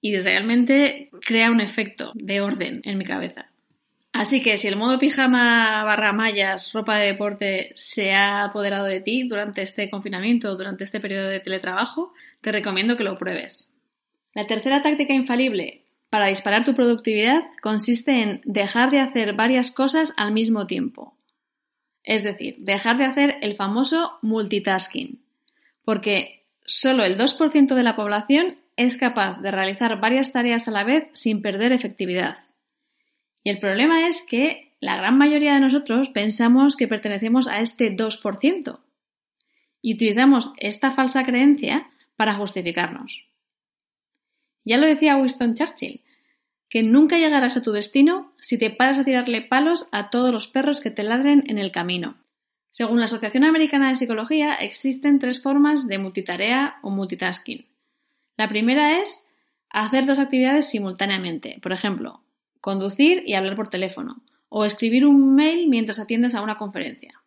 y 0.00 0.16
realmente 0.16 1.10
crea 1.24 1.50
un 1.50 1.60
efecto 1.60 2.12
de 2.14 2.40
orden 2.40 2.80
en 2.84 2.98
mi 2.98 3.04
cabeza. 3.04 3.51
Así 4.12 4.42
que 4.42 4.58
si 4.58 4.68
el 4.68 4.76
modo 4.76 4.98
pijama 4.98 5.82
barra 5.84 6.12
mallas, 6.12 6.72
ropa 6.74 6.98
de 6.98 7.06
deporte 7.06 7.72
se 7.74 8.12
ha 8.12 8.44
apoderado 8.44 8.84
de 8.84 9.00
ti 9.00 9.22
durante 9.26 9.62
este 9.62 9.88
confinamiento, 9.88 10.54
durante 10.56 10.84
este 10.84 11.00
periodo 11.00 11.28
de 11.28 11.40
teletrabajo, 11.40 12.12
te 12.42 12.52
recomiendo 12.52 12.96
que 12.96 13.04
lo 13.04 13.18
pruebes. 13.18 13.70
La 14.34 14.46
tercera 14.46 14.82
táctica 14.82 15.14
infalible 15.14 15.82
para 16.10 16.26
disparar 16.26 16.66
tu 16.66 16.74
productividad 16.74 17.42
consiste 17.62 18.20
en 18.20 18.42
dejar 18.44 18.90
de 18.90 19.00
hacer 19.00 19.32
varias 19.32 19.70
cosas 19.70 20.12
al 20.18 20.32
mismo 20.32 20.66
tiempo. 20.66 21.16
Es 22.04 22.22
decir, 22.22 22.56
dejar 22.58 22.98
de 22.98 23.06
hacer 23.06 23.36
el 23.40 23.56
famoso 23.56 24.18
multitasking. 24.20 25.22
Porque 25.86 26.44
solo 26.66 27.04
el 27.04 27.16
2% 27.16 27.74
de 27.74 27.82
la 27.82 27.96
población 27.96 28.58
es 28.76 28.98
capaz 28.98 29.40
de 29.40 29.50
realizar 29.50 30.00
varias 30.00 30.32
tareas 30.32 30.68
a 30.68 30.70
la 30.70 30.84
vez 30.84 31.04
sin 31.14 31.40
perder 31.40 31.72
efectividad. 31.72 32.36
Y 33.44 33.50
el 33.50 33.58
problema 33.58 34.06
es 34.06 34.22
que 34.22 34.72
la 34.80 34.96
gran 34.96 35.16
mayoría 35.18 35.54
de 35.54 35.60
nosotros 35.60 36.08
pensamos 36.08 36.76
que 36.76 36.88
pertenecemos 36.88 37.48
a 37.48 37.60
este 37.60 37.94
2% 37.96 38.80
y 39.80 39.94
utilizamos 39.94 40.52
esta 40.56 40.92
falsa 40.92 41.24
creencia 41.24 41.90
para 42.16 42.34
justificarnos. 42.34 43.26
Ya 44.64 44.78
lo 44.78 44.86
decía 44.86 45.16
Winston 45.16 45.54
Churchill, 45.54 46.02
que 46.68 46.82
nunca 46.82 47.18
llegarás 47.18 47.56
a 47.56 47.62
tu 47.62 47.72
destino 47.72 48.32
si 48.40 48.58
te 48.58 48.70
paras 48.70 48.98
a 48.98 49.04
tirarle 49.04 49.42
palos 49.42 49.88
a 49.92 50.08
todos 50.08 50.32
los 50.32 50.48
perros 50.48 50.80
que 50.80 50.90
te 50.90 51.02
ladren 51.02 51.44
en 51.48 51.58
el 51.58 51.72
camino. 51.72 52.16
Según 52.70 53.00
la 53.00 53.04
Asociación 53.04 53.44
Americana 53.44 53.90
de 53.90 53.96
Psicología, 53.96 54.54
existen 54.54 55.18
tres 55.18 55.42
formas 55.42 55.86
de 55.86 55.98
multitarea 55.98 56.76
o 56.82 56.90
multitasking. 56.90 57.66
La 58.38 58.48
primera 58.48 59.00
es 59.00 59.26
hacer 59.68 60.06
dos 60.06 60.18
actividades 60.18 60.70
simultáneamente. 60.70 61.58
Por 61.62 61.72
ejemplo, 61.72 62.21
conducir 62.62 63.24
y 63.26 63.34
hablar 63.34 63.56
por 63.56 63.68
teléfono, 63.68 64.22
o 64.48 64.64
escribir 64.64 65.04
un 65.04 65.34
mail 65.34 65.68
mientras 65.68 65.98
atiendes 65.98 66.34
a 66.34 66.40
una 66.40 66.56
conferencia. 66.56 67.20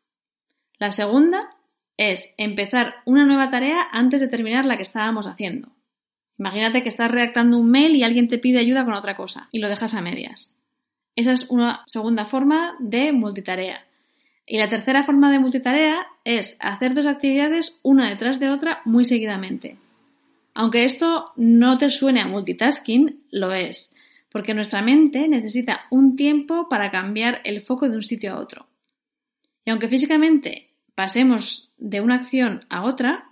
La 0.80 0.92
segunda 0.92 1.50
es 1.98 2.34
empezar 2.38 2.96
una 3.06 3.26
nueva 3.26 3.52
tarea 3.52 3.86
antes 3.92 4.22
de 4.22 4.28
terminar 4.28 4.66
la 4.66 4.78
que 4.78 4.84
estábamos 4.84 5.28
haciendo. 5.28 5.70
Imagínate 6.40 6.84
que 6.84 6.90
estás 6.90 7.12
redactando 7.12 7.58
un 7.58 7.70
mail 7.70 7.96
y 7.96 8.04
alguien 8.04 8.28
te 8.28 8.38
pide 8.38 8.60
ayuda 8.60 8.86
con 8.86 8.94
otra 8.94 9.16
cosa 9.16 9.50
y 9.52 9.60
lo 9.60 9.70
dejas 9.70 9.94
a 9.94 10.02
medias. 10.02 10.54
Esa 11.16 11.32
es 11.32 11.50
una 11.50 11.84
segunda 11.86 12.26
forma 12.26 12.76
de 12.80 13.12
multitarea. 13.12 13.86
Y 14.46 14.58
la 14.58 14.70
tercera 14.70 15.04
forma 15.04 15.32
de 15.32 15.40
multitarea 15.40 16.08
es 16.24 16.58
hacer 16.60 16.94
dos 16.94 17.06
actividades 17.06 17.80
una 17.84 18.10
detrás 18.10 18.40
de 18.40 18.50
otra 18.50 18.82
muy 18.86 19.06
seguidamente. 19.06 19.78
Aunque 20.54 20.86
esto 20.86 21.32
no 21.36 21.78
te 21.78 21.90
suene 21.90 22.22
a 22.22 22.28
multitasking, 22.28 23.24
lo 23.32 23.54
es, 23.54 23.92
porque 24.36 24.54
nuestra 24.54 24.82
mente 24.82 25.30
necesita 25.30 25.86
un 25.90 26.18
tiempo 26.18 26.68
para 26.68 26.92
cambiar 26.92 27.40
el 27.46 27.62
foco 27.62 27.88
de 27.88 27.96
un 27.96 28.02
sitio 28.02 28.34
a 28.34 28.40
otro. 28.42 28.68
Y 29.64 29.70
aunque 29.70 29.88
físicamente 29.88 30.72
pasemos 30.94 31.72
de 31.78 32.02
una 32.02 32.16
acción 32.16 32.66
a 32.68 32.84
otra, 32.84 33.30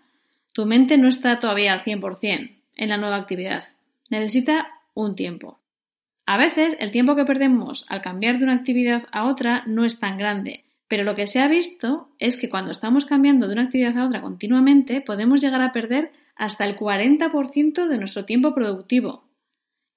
tu 0.54 0.66
mente 0.66 0.98
no 0.98 1.10
está 1.10 1.40
todavía 1.40 1.74
al 1.74 1.84
100% 1.84 2.56
en 2.78 2.88
la 2.90 2.96
nueva 2.96 3.18
actividad. 3.18 3.66
Necesita 4.10 4.80
un 4.94 5.18
tiempo. 5.18 5.60
A 6.26 6.38
veces 6.38 6.78
el 6.80 6.92
tiempo 6.92 7.18
que 7.18 7.26
perdemos 7.26 7.86
al 7.90 8.02
cambiar 8.02 8.38
de 8.38 8.46
una 8.46 8.54
actividad 8.54 9.04
a 9.12 9.26
otra 9.26 9.64
no 9.68 9.84
es 9.84 10.00
tan 10.00 10.18
grande, 10.18 10.64
pero 10.88 11.04
lo 11.04 11.16
que 11.16 11.28
se 11.28 11.42
ha 11.42 11.50
visto 11.50 12.08
es 12.18 12.38
que 12.38 12.48
cuando 12.48 12.72
estamos 12.72 13.04
cambiando 13.04 13.50
de 13.50 13.56
una 13.56 13.64
actividad 13.64 13.98
a 13.98 14.06
otra 14.06 14.22
continuamente 14.22 15.02
podemos 15.02 15.42
llegar 15.42 15.64
a 15.64 15.74
perder 15.74 16.14
hasta 16.38 16.64
el 16.64 16.78
40% 16.78 17.90
de 17.90 17.98
nuestro 17.98 18.24
tiempo 18.24 18.56
productivo, 18.56 19.23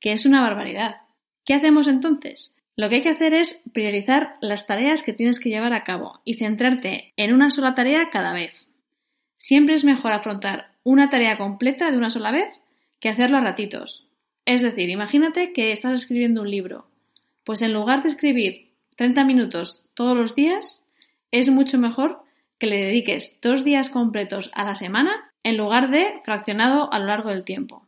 que 0.06 0.12
es 0.12 0.24
una 0.24 0.40
barbaridad. 0.40 0.98
¿Qué 1.44 1.52
hacemos 1.52 1.88
entonces? 1.88 2.54
Lo 2.76 2.88
que 2.88 2.94
hay 2.94 3.02
que 3.02 3.08
hacer 3.08 3.34
es 3.34 3.60
priorizar 3.72 4.34
las 4.40 4.64
tareas 4.68 5.02
que 5.02 5.12
tienes 5.12 5.40
que 5.40 5.48
llevar 5.48 5.72
a 5.72 5.82
cabo 5.82 6.20
y 6.24 6.34
centrarte 6.34 7.12
en 7.16 7.34
una 7.34 7.50
sola 7.50 7.74
tarea 7.74 8.08
cada 8.12 8.32
vez. 8.32 8.54
Siempre 9.36 9.74
es 9.74 9.82
mejor 9.82 10.12
afrontar 10.12 10.70
una 10.84 11.10
tarea 11.10 11.36
completa 11.36 11.90
de 11.90 11.98
una 11.98 12.10
sola 12.10 12.30
vez 12.30 12.46
que 13.00 13.08
hacerlo 13.08 13.38
a 13.38 13.40
ratitos. 13.40 14.06
Es 14.44 14.62
decir, 14.62 14.90
imagínate 14.90 15.52
que 15.52 15.72
estás 15.72 16.02
escribiendo 16.02 16.42
un 16.42 16.52
libro. 16.52 16.86
Pues 17.44 17.60
en 17.60 17.72
lugar 17.72 18.04
de 18.04 18.10
escribir 18.10 18.74
30 18.94 19.24
minutos 19.24 19.82
todos 19.94 20.16
los 20.16 20.36
días, 20.36 20.86
es 21.32 21.50
mucho 21.50 21.78
mejor 21.78 22.22
que 22.60 22.68
le 22.68 22.80
dediques 22.80 23.40
dos 23.42 23.64
días 23.64 23.90
completos 23.90 24.52
a 24.54 24.62
la 24.62 24.76
semana 24.76 25.32
en 25.42 25.56
lugar 25.56 25.90
de 25.90 26.20
fraccionado 26.24 26.92
a 26.92 27.00
lo 27.00 27.06
largo 27.06 27.30
del 27.30 27.42
tiempo. 27.42 27.85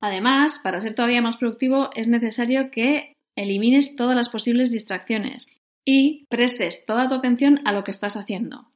Además, 0.00 0.58
para 0.62 0.80
ser 0.80 0.94
todavía 0.94 1.22
más 1.22 1.36
productivo 1.36 1.90
es 1.94 2.08
necesario 2.08 2.70
que 2.70 3.16
elimines 3.36 3.96
todas 3.96 4.16
las 4.16 4.28
posibles 4.28 4.70
distracciones 4.70 5.48
y 5.84 6.26
prestes 6.28 6.84
toda 6.86 7.08
tu 7.08 7.14
atención 7.14 7.60
a 7.64 7.72
lo 7.72 7.84
que 7.84 7.90
estás 7.90 8.16
haciendo. 8.16 8.68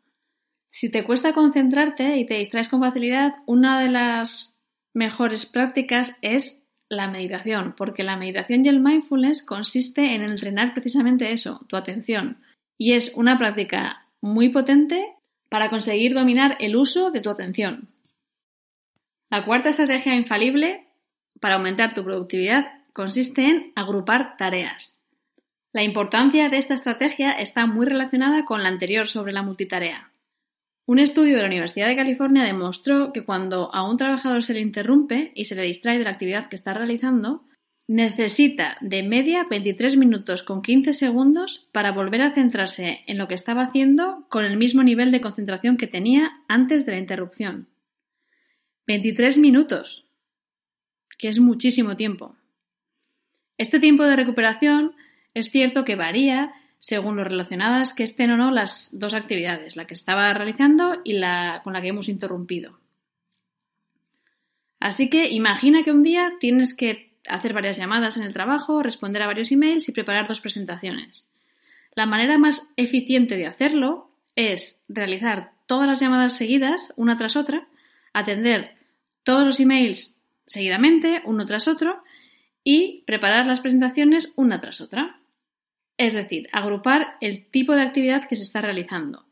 Si 0.71 0.91
te 0.91 1.05
cuesta 1.05 1.33
concentrarte 1.33 2.17
y 2.17 2.27
te 2.27 2.35
distraes 2.35 2.69
con 2.69 2.81
facilidad, 2.81 3.35
una 3.47 3.81
de 3.81 3.91
las 3.91 4.59
mejores 4.93 5.47
prácticas 5.47 6.17
es 6.21 6.61
la 6.89 7.09
meditación, 7.09 7.75
porque 7.77 8.03
la 8.03 8.17
meditación 8.17 8.65
y 8.65 8.69
el 8.69 8.81
mindfulness 8.81 9.43
consiste 9.43 10.15
en 10.15 10.23
entrenar 10.23 10.75
precisamente 10.75 11.33
eso, 11.33 11.65
tu 11.69 11.77
atención, 11.77 12.39
y 12.77 12.93
es 12.93 13.13
una 13.15 13.39
práctica 13.39 14.07
muy 14.21 14.49
potente 14.49 15.15
para 15.49 15.71
conseguir 15.71 16.15
dominar 16.15 16.57
el 16.61 16.77
uso 16.77 17.11
de 17.11 17.21
tu 17.21 17.31
atención. 17.31 17.89
La 19.31 19.45
cuarta 19.45 19.71
estrategia 19.71 20.15
infalible 20.15 20.84
para 21.41 21.57
aumentar 21.57 21.95
tu 21.95 22.05
productividad 22.05 22.67
consiste 22.93 23.45
en 23.45 23.73
agrupar 23.75 24.37
tareas. 24.37 25.01
La 25.73 25.83
importancia 25.83 26.49
de 26.49 26.59
esta 26.59 26.75
estrategia 26.75 27.33
está 27.33 27.67
muy 27.67 27.87
relacionada 27.87 28.45
con 28.45 28.63
la 28.63 28.69
anterior 28.69 29.09
sobre 29.09 29.33
la 29.33 29.43
multitarea. 29.43 30.13
Un 30.87 30.99
estudio 30.99 31.35
de 31.37 31.43
la 31.43 31.49
Universidad 31.49 31.89
de 31.89 31.97
California 31.97 32.45
demostró 32.45 33.13
que 33.13 33.25
cuando 33.25 33.75
a 33.75 33.89
un 33.89 33.97
trabajador 33.97 34.45
se 34.45 34.55
le 34.55 34.61
interrumpe 34.61 35.33
y 35.35 35.47
se 35.47 35.55
le 35.55 35.63
distrae 35.63 35.99
de 35.99 36.05
la 36.05 36.11
actividad 36.11 36.49
que 36.49 36.57
está 36.57 36.75
realizando, 36.75 37.45
necesita 37.87 38.77
de 38.81 39.03
media 39.03 39.47
23 39.49 39.97
minutos 39.97 40.43
con 40.43 40.63
15 40.63 40.95
segundos 40.95 41.69
para 41.73 41.93
volver 41.93 42.23
a 42.23 42.35
centrarse 42.35 43.01
en 43.07 43.19
lo 43.19 43.29
que 43.29 43.35
estaba 43.35 43.63
haciendo 43.63 44.27
con 44.31 44.45
el 44.45 44.57
mismo 44.57 44.83
nivel 44.83 45.11
de 45.11 45.21
concentración 45.21 45.77
que 45.77 45.87
tenía 45.87 46.33
antes 46.49 46.87
de 46.87 46.93
la 46.93 46.99
interrupción. 46.99 47.69
23 48.87 49.39
minutos, 49.39 50.04
que 51.17 51.29
es 51.29 51.39
muchísimo 51.39 51.97
tiempo. 51.97 52.37
Este 53.59 53.81
tiempo 53.81 54.05
de 54.05 54.17
recuperación 54.17 54.95
es 55.35 55.51
cierto 55.51 55.85
que 55.85 55.97
varía 55.97 56.53
según 56.81 57.17
lo 57.17 57.25
relacionadas 57.25 57.95
que 57.95 58.03
estén 58.03 58.31
o 58.31 58.37
no 58.37 58.51
las 58.51 58.91
dos 58.93 59.15
actividades, 59.15 59.75
la 59.75 59.87
que 59.87 59.95
estaba 59.95 60.33
realizando 60.35 61.01
y 61.03 61.15
la 61.15 61.63
con 61.65 61.73
la 61.73 61.81
que 61.81 61.89
hemos 61.89 62.09
interrumpido. 62.09 62.79
Así 64.81 65.09
que 65.09 65.31
imagina 65.31 65.83
que 65.83 65.93
un 65.93 66.03
día 66.03 66.35
tienes 66.41 66.77
que 66.77 67.15
hacer 67.27 67.55
varias 67.55 67.79
llamadas 67.79 68.19
en 68.19 68.25
el 68.25 68.35
trabajo, 68.35 68.83
responder 68.83 69.23
a 69.23 69.27
varios 69.27 69.51
emails 69.51 69.89
y 69.89 69.93
preparar 69.93 70.29
dos 70.29 70.41
presentaciones. 70.41 71.27
La 71.95 72.05
manera 72.05 72.37
más 72.37 72.69
eficiente 72.77 73.37
de 73.37 73.47
hacerlo 73.47 74.11
es 74.37 74.83
realizar 74.89 75.53
todas 75.67 75.89
las 75.89 76.01
llamadas 76.01 76.37
seguidas, 76.37 76.93
una 76.97 77.17
tras 77.17 77.37
otra, 77.37 77.67
atender 78.13 78.77
todos 79.23 79.47
los 79.47 79.59
emails 79.59 80.15
seguidamente, 80.47 81.23
uno 81.25 81.47
tras 81.47 81.69
otro, 81.69 82.03
y 82.63 83.03
preparar 83.07 83.47
las 83.47 83.61
presentaciones 83.61 84.33
una 84.37 84.61
tras 84.61 84.81
otra. 84.81 85.21
Es 85.97 86.15
decir, 86.15 86.49
agrupar 86.53 87.17
el 87.21 87.47
tipo 87.51 87.75
de 87.75 87.83
actividad 87.83 88.27
que 88.29 88.37
se 88.37 88.43
está 88.43 88.61
realizando. 88.61 89.27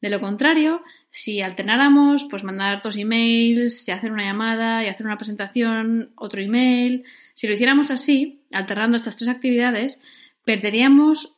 De 0.00 0.10
lo 0.10 0.20
contrario, 0.20 0.82
si 1.10 1.40
alternáramos, 1.40 2.24
pues 2.24 2.44
mandar 2.44 2.82
dos 2.82 2.96
emails, 2.96 3.88
hacer 3.88 4.12
una 4.12 4.24
llamada 4.24 4.84
y 4.84 4.88
hacer 4.88 5.06
una 5.06 5.16
presentación, 5.16 6.12
otro 6.16 6.40
email, 6.40 7.04
si 7.34 7.46
lo 7.46 7.54
hiciéramos 7.54 7.90
así, 7.90 8.42
alternando 8.52 8.96
estas 8.96 9.16
tres 9.16 9.28
actividades, 9.28 10.00
perderíamos 10.44 11.32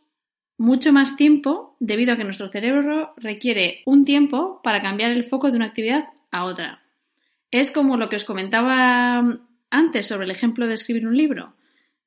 mucho 0.59 0.93
más 0.93 1.17
tiempo 1.17 1.77
debido 1.81 2.13
a 2.13 2.17
que 2.17 2.25
nuestro 2.25 2.49
cerebro 2.49 3.15
requiere 3.17 3.83
un 3.87 4.05
tiempo 4.05 4.61
para 4.63 4.83
cambiar 4.83 5.13
el 5.13 5.25
foco 5.25 5.51
de 5.51 5.57
una 5.57 5.67
actividad 5.67 6.07
a 6.31 6.45
otra. 6.45 6.86
Es 7.51 7.71
como 7.71 7.97
lo 7.97 8.09
que 8.09 8.17
os 8.17 8.25
comentaba 8.25 9.23
antes 9.71 10.07
sobre 10.07 10.25
el 10.25 10.31
ejemplo 10.31 10.67
de 10.67 10.75
escribir 10.75 11.07
un 11.07 11.17
libro. 11.17 11.55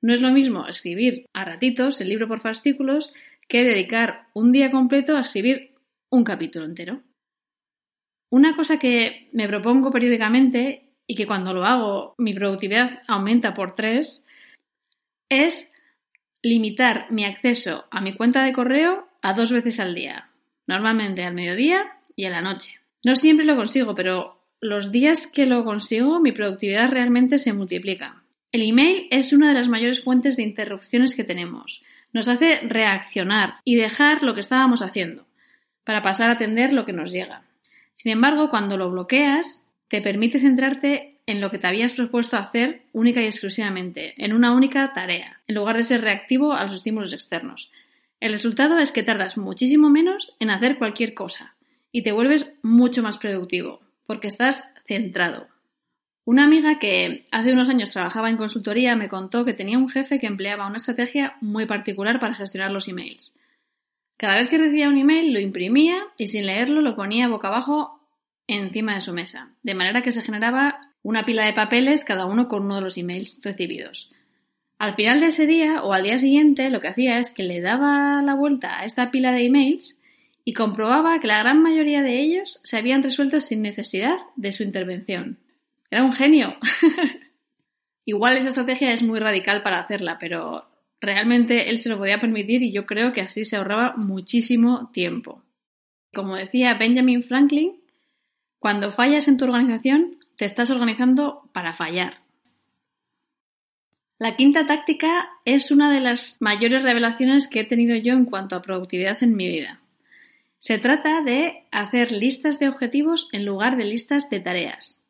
No 0.02 0.14
es 0.14 0.22
lo 0.22 0.32
mismo 0.32 0.68
escribir 0.68 1.26
a 1.34 1.46
ratitos 1.46 2.00
el 2.02 2.10
libro 2.10 2.28
por 2.28 2.42
fascículos 2.42 3.14
que 3.48 3.64
dedicar 3.64 4.28
un 4.34 4.52
día 4.52 4.72
completo 4.72 5.18
a 5.18 5.22
escribir 5.22 5.76
un 6.10 6.24
capítulo 6.24 6.66
entero. 6.66 7.02
Una 8.30 8.56
cosa 8.56 8.78
que 8.78 9.30
me 9.34 9.48
propongo 9.48 9.92
periódicamente 9.92 10.94
y 11.08 11.16
que 11.16 11.26
cuando 11.26 11.54
lo 11.54 11.66
hago 11.66 12.14
mi 12.18 12.34
productividad 12.34 13.02
aumenta 13.08 13.56
por 13.56 13.76
tres 13.76 14.24
es 15.30 15.72
limitar 16.42 17.12
mi 17.12 17.26
acceso 17.26 17.86
a 17.92 18.02
mi 18.02 18.14
cuenta 18.16 18.44
de 18.44 18.54
correo 18.54 19.08
a 19.22 19.34
dos 19.34 19.52
veces 19.52 19.80
al 19.80 19.96
día, 19.96 20.30
normalmente 20.68 21.24
al 21.24 21.34
mediodía 21.34 21.98
y 22.16 22.26
a 22.26 22.30
la 22.30 22.42
noche. 22.42 22.80
No 23.04 23.16
siempre 23.16 23.46
lo 23.46 23.56
consigo, 23.56 23.96
pero 23.96 24.39
los 24.62 24.92
días 24.92 25.28
que 25.28 25.46
lo 25.46 25.64
consigo, 25.64 26.20
mi 26.20 26.32
productividad 26.32 26.92
realmente 26.92 27.40
se 27.40 27.54
multiplica. 27.54 28.24
El 28.52 28.68
email 28.68 29.08
es 29.10 29.32
una 29.32 29.48
de 29.50 29.54
las 29.54 29.70
mayores 29.70 30.04
fuentes 30.04 30.36
de 30.36 30.44
interrupciones 30.44 31.16
que 31.16 31.24
tenemos. 31.24 31.82
Nos 32.12 32.28
hace 32.28 32.60
reaccionar 32.64 33.56
y 33.64 33.76
dejar 33.76 34.24
lo 34.24 34.34
que 34.34 34.42
estábamos 34.42 34.82
haciendo 34.82 35.26
para 35.86 36.04
pasar 36.04 36.30
a 36.30 36.34
atender 36.34 36.74
lo 36.74 36.86
que 36.86 36.94
nos 36.94 37.12
llega. 37.12 37.44
Sin 37.94 38.12
embargo, 38.12 38.50
cuando 38.50 38.76
lo 38.76 38.92
bloqueas, 38.92 39.68
te 39.88 40.02
permite 40.02 40.40
centrarte 40.40 41.16
en 41.26 41.42
lo 41.42 41.52
que 41.52 41.60
te 41.60 41.68
habías 41.68 41.94
propuesto 41.94 42.36
hacer 42.38 42.82
única 42.92 43.22
y 43.22 43.28
exclusivamente, 43.28 44.14
en 44.18 44.34
una 44.34 44.52
única 44.52 44.94
tarea, 44.94 45.42
en 45.48 45.56
lugar 45.56 45.78
de 45.78 45.84
ser 45.84 46.02
reactivo 46.02 46.54
a 46.54 46.64
los 46.64 46.74
estímulos 46.74 47.14
externos. 47.14 47.72
El 48.20 48.34
resultado 48.34 48.78
es 48.80 48.92
que 48.92 49.04
tardas 49.04 49.38
muchísimo 49.38 49.90
menos 49.90 50.36
en 50.40 50.50
hacer 50.50 50.78
cualquier 50.78 51.14
cosa 51.14 51.56
y 51.92 52.02
te 52.02 52.12
vuelves 52.12 52.54
mucho 52.62 53.04
más 53.04 53.18
productivo 53.18 53.82
porque 54.10 54.28
estás 54.28 54.66
centrado. 54.88 55.46
Una 56.26 56.46
amiga 56.46 56.80
que 56.80 57.26
hace 57.32 57.54
unos 57.54 57.70
años 57.70 57.92
trabajaba 57.92 58.32
en 58.32 58.38
consultoría 58.38 58.96
me 58.96 59.08
contó 59.08 59.46
que 59.46 59.54
tenía 59.54 59.78
un 59.78 59.88
jefe 59.88 60.20
que 60.20 60.26
empleaba 60.26 60.66
una 60.66 60.78
estrategia 60.78 61.36
muy 61.42 61.68
particular 61.68 62.20
para 62.20 62.34
gestionar 62.34 62.72
los 62.72 62.88
emails. 62.88 63.36
Cada 64.18 64.38
vez 64.38 64.50
que 64.50 64.58
recibía 64.58 64.90
un 64.90 64.98
email 64.98 65.32
lo 65.32 65.40
imprimía 65.40 66.08
y 66.18 66.28
sin 66.28 66.48
leerlo 66.48 66.82
lo 66.82 66.96
ponía 66.96 67.28
boca 67.28 67.50
abajo 67.50 68.00
encima 68.48 68.96
de 68.96 69.02
su 69.02 69.14
mesa, 69.14 69.52
de 69.62 69.76
manera 69.76 70.02
que 70.02 70.12
se 70.12 70.24
generaba 70.24 70.90
una 71.04 71.24
pila 71.24 71.46
de 71.46 71.54
papeles 71.54 72.04
cada 72.04 72.26
uno 72.26 72.48
con 72.48 72.64
uno 72.64 72.78
de 72.78 72.82
los 72.82 72.98
emails 72.98 73.40
recibidos. 73.44 74.10
Al 74.80 74.96
final 74.96 75.20
de 75.20 75.28
ese 75.28 75.46
día 75.46 75.84
o 75.84 75.94
al 75.94 76.02
día 76.02 76.18
siguiente 76.18 76.72
lo 76.72 76.82
que 76.82 76.88
hacía 76.88 77.20
es 77.20 77.30
que 77.30 77.44
le 77.44 77.62
daba 77.62 78.24
la 78.24 78.34
vuelta 78.34 78.80
a 78.80 78.86
esta 78.86 79.12
pila 79.12 79.32
de 79.34 79.46
emails 79.46 79.99
y 80.50 80.54
comprobaba 80.54 81.20
que 81.20 81.28
la 81.28 81.38
gran 81.38 81.62
mayoría 81.62 82.02
de 82.02 82.20
ellos 82.20 82.60
se 82.64 82.76
habían 82.76 83.04
resuelto 83.04 83.40
sin 83.40 83.62
necesidad 83.62 84.18
de 84.36 84.52
su 84.52 84.64
intervención. 84.64 85.38
Era 85.92 86.04
un 86.04 86.12
genio. 86.12 86.58
Igual 88.04 88.36
esa 88.36 88.50
estrategia 88.50 88.92
es 88.92 89.04
muy 89.04 89.20
radical 89.20 89.62
para 89.62 89.80
hacerla, 89.80 90.18
pero 90.18 90.68
realmente 91.00 91.70
él 91.70 91.78
se 91.78 91.90
lo 91.90 92.00
podía 92.00 92.20
permitir 92.20 92.64
y 92.64 92.72
yo 92.72 92.88
creo 92.88 93.14
que 93.14 93.22
así 93.22 93.46
se 93.46 93.58
ahorraba 93.58 93.94
muchísimo 93.96 94.90
tiempo. 94.92 95.44
Como 96.16 96.36
decía 96.36 96.74
Benjamin 96.74 97.22
Franklin, 97.22 97.84
cuando 98.58 98.92
fallas 98.92 99.28
en 99.28 99.38
tu 99.38 99.46
organización, 99.46 100.18
te 100.36 100.46
estás 100.46 100.72
organizando 100.72 101.48
para 101.54 101.76
fallar. 101.76 102.24
La 104.18 104.36
quinta 104.36 104.66
táctica 104.66 105.30
es 105.46 105.70
una 105.70 105.94
de 105.94 106.00
las 106.00 106.38
mayores 106.42 106.82
revelaciones 106.82 107.48
que 107.48 107.60
he 107.60 107.66
tenido 107.66 107.96
yo 107.96 108.14
en 108.14 108.26
cuanto 108.26 108.56
a 108.56 108.64
productividad 108.64 109.22
en 109.22 109.36
mi 109.36 109.48
vida. 109.48 109.80
Se 110.60 110.78
trata 110.78 111.22
de 111.22 111.68
hacer 111.72 112.12
listas 112.12 112.60
de 112.60 112.68
objetivos 112.68 113.30
en 113.32 113.46
lugar 113.46 113.78
de 113.78 113.86
listas 113.86 114.30
de 114.30 114.40
tareas. 114.40 115.02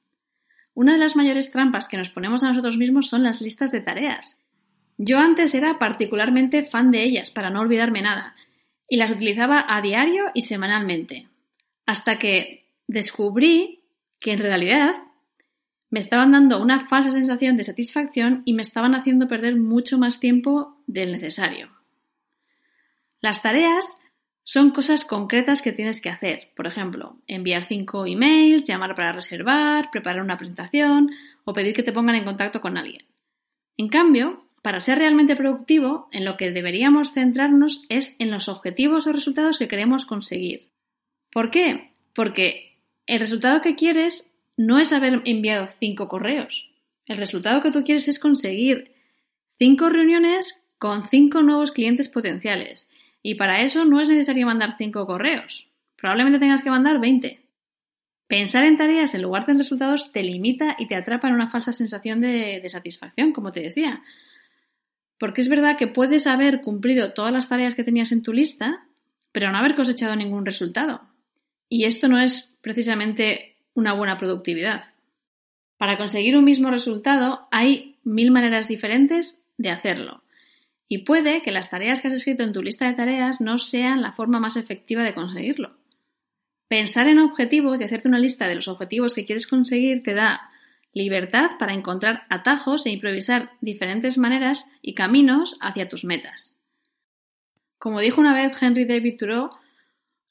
Una 0.73 0.93
de 0.93 0.99
las 0.99 1.15
mayores 1.15 1.51
trampas 1.51 1.87
que 1.87 1.97
nos 1.97 2.09
ponemos 2.09 2.43
a 2.43 2.49
nosotros 2.49 2.77
mismos 2.77 3.09
son 3.09 3.23
las 3.23 3.41
listas 3.41 3.71
de 3.71 3.81
tareas. 3.81 4.39
Yo 4.97 5.17
antes 5.17 5.55
era 5.55 5.79
particularmente 5.79 6.63
fan 6.63 6.91
de 6.91 7.03
ellas 7.03 7.31
para 7.31 7.49
no 7.49 7.61
olvidarme 7.61 8.01
nada 8.01 8.35
y 8.87 8.97
las 8.97 9.11
utilizaba 9.11 9.65
a 9.67 9.81
diario 9.81 10.25
y 10.33 10.41
semanalmente, 10.43 11.27
hasta 11.85 12.19
que 12.19 12.65
descubrí 12.87 13.83
que 14.19 14.33
en 14.33 14.39
realidad 14.39 14.95
me 15.89 15.99
estaban 15.99 16.31
dando 16.31 16.61
una 16.61 16.87
falsa 16.87 17.11
sensación 17.11 17.57
de 17.57 17.63
satisfacción 17.63 18.41
y 18.45 18.53
me 18.53 18.61
estaban 18.61 18.93
haciendo 18.93 19.27
perder 19.27 19.55
mucho 19.55 19.97
más 19.97 20.19
tiempo 20.19 20.77
del 20.85 21.11
necesario. 21.11 21.69
Las 23.21 23.41
tareas 23.41 23.98
son 24.49 24.71
cosas 24.71 25.05
concretas 25.05 25.61
que 25.61 25.73
tienes 25.73 26.01
que 26.01 26.09
hacer. 26.09 26.49
Por 26.55 26.65
ejemplo, 26.65 27.17
enviar 27.27 27.67
cinco 27.67 28.07
emails, 28.07 28.63
llamar 28.63 28.95
para 28.95 29.11
reservar, 29.11 29.91
preparar 29.91 30.23
una 30.23 30.39
presentación 30.39 31.11
o 31.45 31.53
pedir 31.53 31.75
que 31.75 31.83
te 31.83 31.91
pongan 31.91 32.15
en 32.15 32.23
contacto 32.23 32.59
con 32.59 32.75
alguien. 32.75 33.05
En 33.77 33.89
cambio, 33.89 34.47
para 34.63 34.79
ser 34.79 34.97
realmente 34.97 35.35
productivo, 35.35 36.09
en 36.11 36.25
lo 36.25 36.35
que 36.35 36.49
deberíamos 36.49 37.13
centrarnos 37.13 37.85
es 37.89 38.15
en 38.17 38.31
los 38.31 38.49
objetivos 38.49 39.05
o 39.05 39.11
resultados 39.11 39.59
que 39.59 39.67
queremos 39.67 40.05
conseguir. 40.05 40.71
¿Por 41.31 41.51
qué? 41.51 41.93
Porque 42.15 42.79
el 43.05 43.19
resultado 43.19 43.61
que 43.61 43.75
quieres 43.75 44.33
no 44.57 44.79
es 44.79 44.93
haber 44.93 45.21
enviado 45.25 45.67
cinco 45.67 46.07
correos. 46.07 46.71
El 47.05 47.17
resultado 47.17 47.61
que 47.61 47.69
tú 47.69 47.83
quieres 47.83 48.07
es 48.07 48.17
conseguir 48.17 48.95
cinco 49.59 49.89
reuniones 49.89 50.59
con 50.79 51.07
cinco 51.07 51.43
nuevos 51.43 51.71
clientes 51.71 52.09
potenciales. 52.09 52.88
Y 53.21 53.35
para 53.35 53.61
eso 53.61 53.85
no 53.85 53.99
es 53.99 54.09
necesario 54.09 54.45
mandar 54.45 54.75
cinco 54.77 55.05
correos. 55.05 55.67
Probablemente 55.95 56.39
tengas 56.39 56.63
que 56.63 56.69
mandar 56.69 56.99
20. 56.99 57.39
Pensar 58.27 58.63
en 58.63 58.77
tareas 58.77 59.13
en 59.15 59.23
lugar 59.23 59.45
de 59.45 59.53
en 59.53 59.57
resultados 59.57 60.11
te 60.11 60.23
limita 60.23 60.75
y 60.77 60.87
te 60.87 60.95
atrapa 60.95 61.27
en 61.27 61.33
una 61.33 61.49
falsa 61.49 61.73
sensación 61.73 62.21
de, 62.21 62.59
de 62.61 62.69
satisfacción, 62.69 63.33
como 63.33 63.51
te 63.51 63.61
decía. 63.61 64.01
Porque 65.17 65.41
es 65.41 65.49
verdad 65.49 65.77
que 65.77 65.87
puedes 65.87 66.27
haber 66.27 66.61
cumplido 66.61 67.13
todas 67.13 67.33
las 67.33 67.49
tareas 67.49 67.75
que 67.75 67.83
tenías 67.83 68.11
en 68.11 68.23
tu 68.23 68.31
lista, 68.31 68.85
pero 69.31 69.51
no 69.51 69.57
haber 69.57 69.75
cosechado 69.75 70.15
ningún 70.15 70.45
resultado. 70.45 71.01
Y 71.67 71.85
esto 71.85 72.07
no 72.07 72.19
es 72.19 72.55
precisamente 72.61 73.55
una 73.73 73.93
buena 73.93 74.17
productividad. 74.17 74.85
Para 75.77 75.97
conseguir 75.97 76.37
un 76.37 76.45
mismo 76.45 76.69
resultado 76.69 77.47
hay 77.51 77.95
mil 78.03 78.31
maneras 78.31 78.67
diferentes 78.67 79.41
de 79.57 79.71
hacerlo. 79.71 80.23
Y 80.91 80.99
puede 80.99 81.43
que 81.43 81.51
las 81.51 81.69
tareas 81.69 82.01
que 82.01 82.07
has 82.07 82.15
escrito 82.15 82.43
en 82.43 82.51
tu 82.51 82.63
lista 82.63 82.87
de 82.87 82.95
tareas 82.95 83.39
no 83.39 83.59
sean 83.59 84.01
la 84.01 84.11
forma 84.11 84.39
más 84.39 84.57
efectiva 84.57 85.03
de 85.03 85.13
conseguirlo. 85.13 85.77
Pensar 86.67 87.07
en 87.07 87.19
objetivos 87.19 87.79
y 87.79 87.83
hacerte 87.83 88.07
una 88.07 88.17
lista 88.19 88.47
de 88.47 88.55
los 88.55 88.67
objetivos 88.67 89.13
que 89.13 89.23
quieres 89.23 89.45
conseguir 89.45 90.01
te 90.01 90.15
da 90.15 90.49
libertad 90.91 91.51
para 91.59 91.75
encontrar 91.75 92.25
atajos 92.29 92.87
e 92.87 92.89
improvisar 92.89 93.51
diferentes 93.61 94.17
maneras 94.17 94.67
y 94.81 94.95
caminos 94.95 95.57
hacia 95.61 95.87
tus 95.87 96.03
metas. 96.03 96.59
Como 97.77 98.01
dijo 98.01 98.19
una 98.19 98.33
vez 98.33 98.59
Henry 98.61 98.85
David 98.85 99.17
Thoreau, 99.17 99.51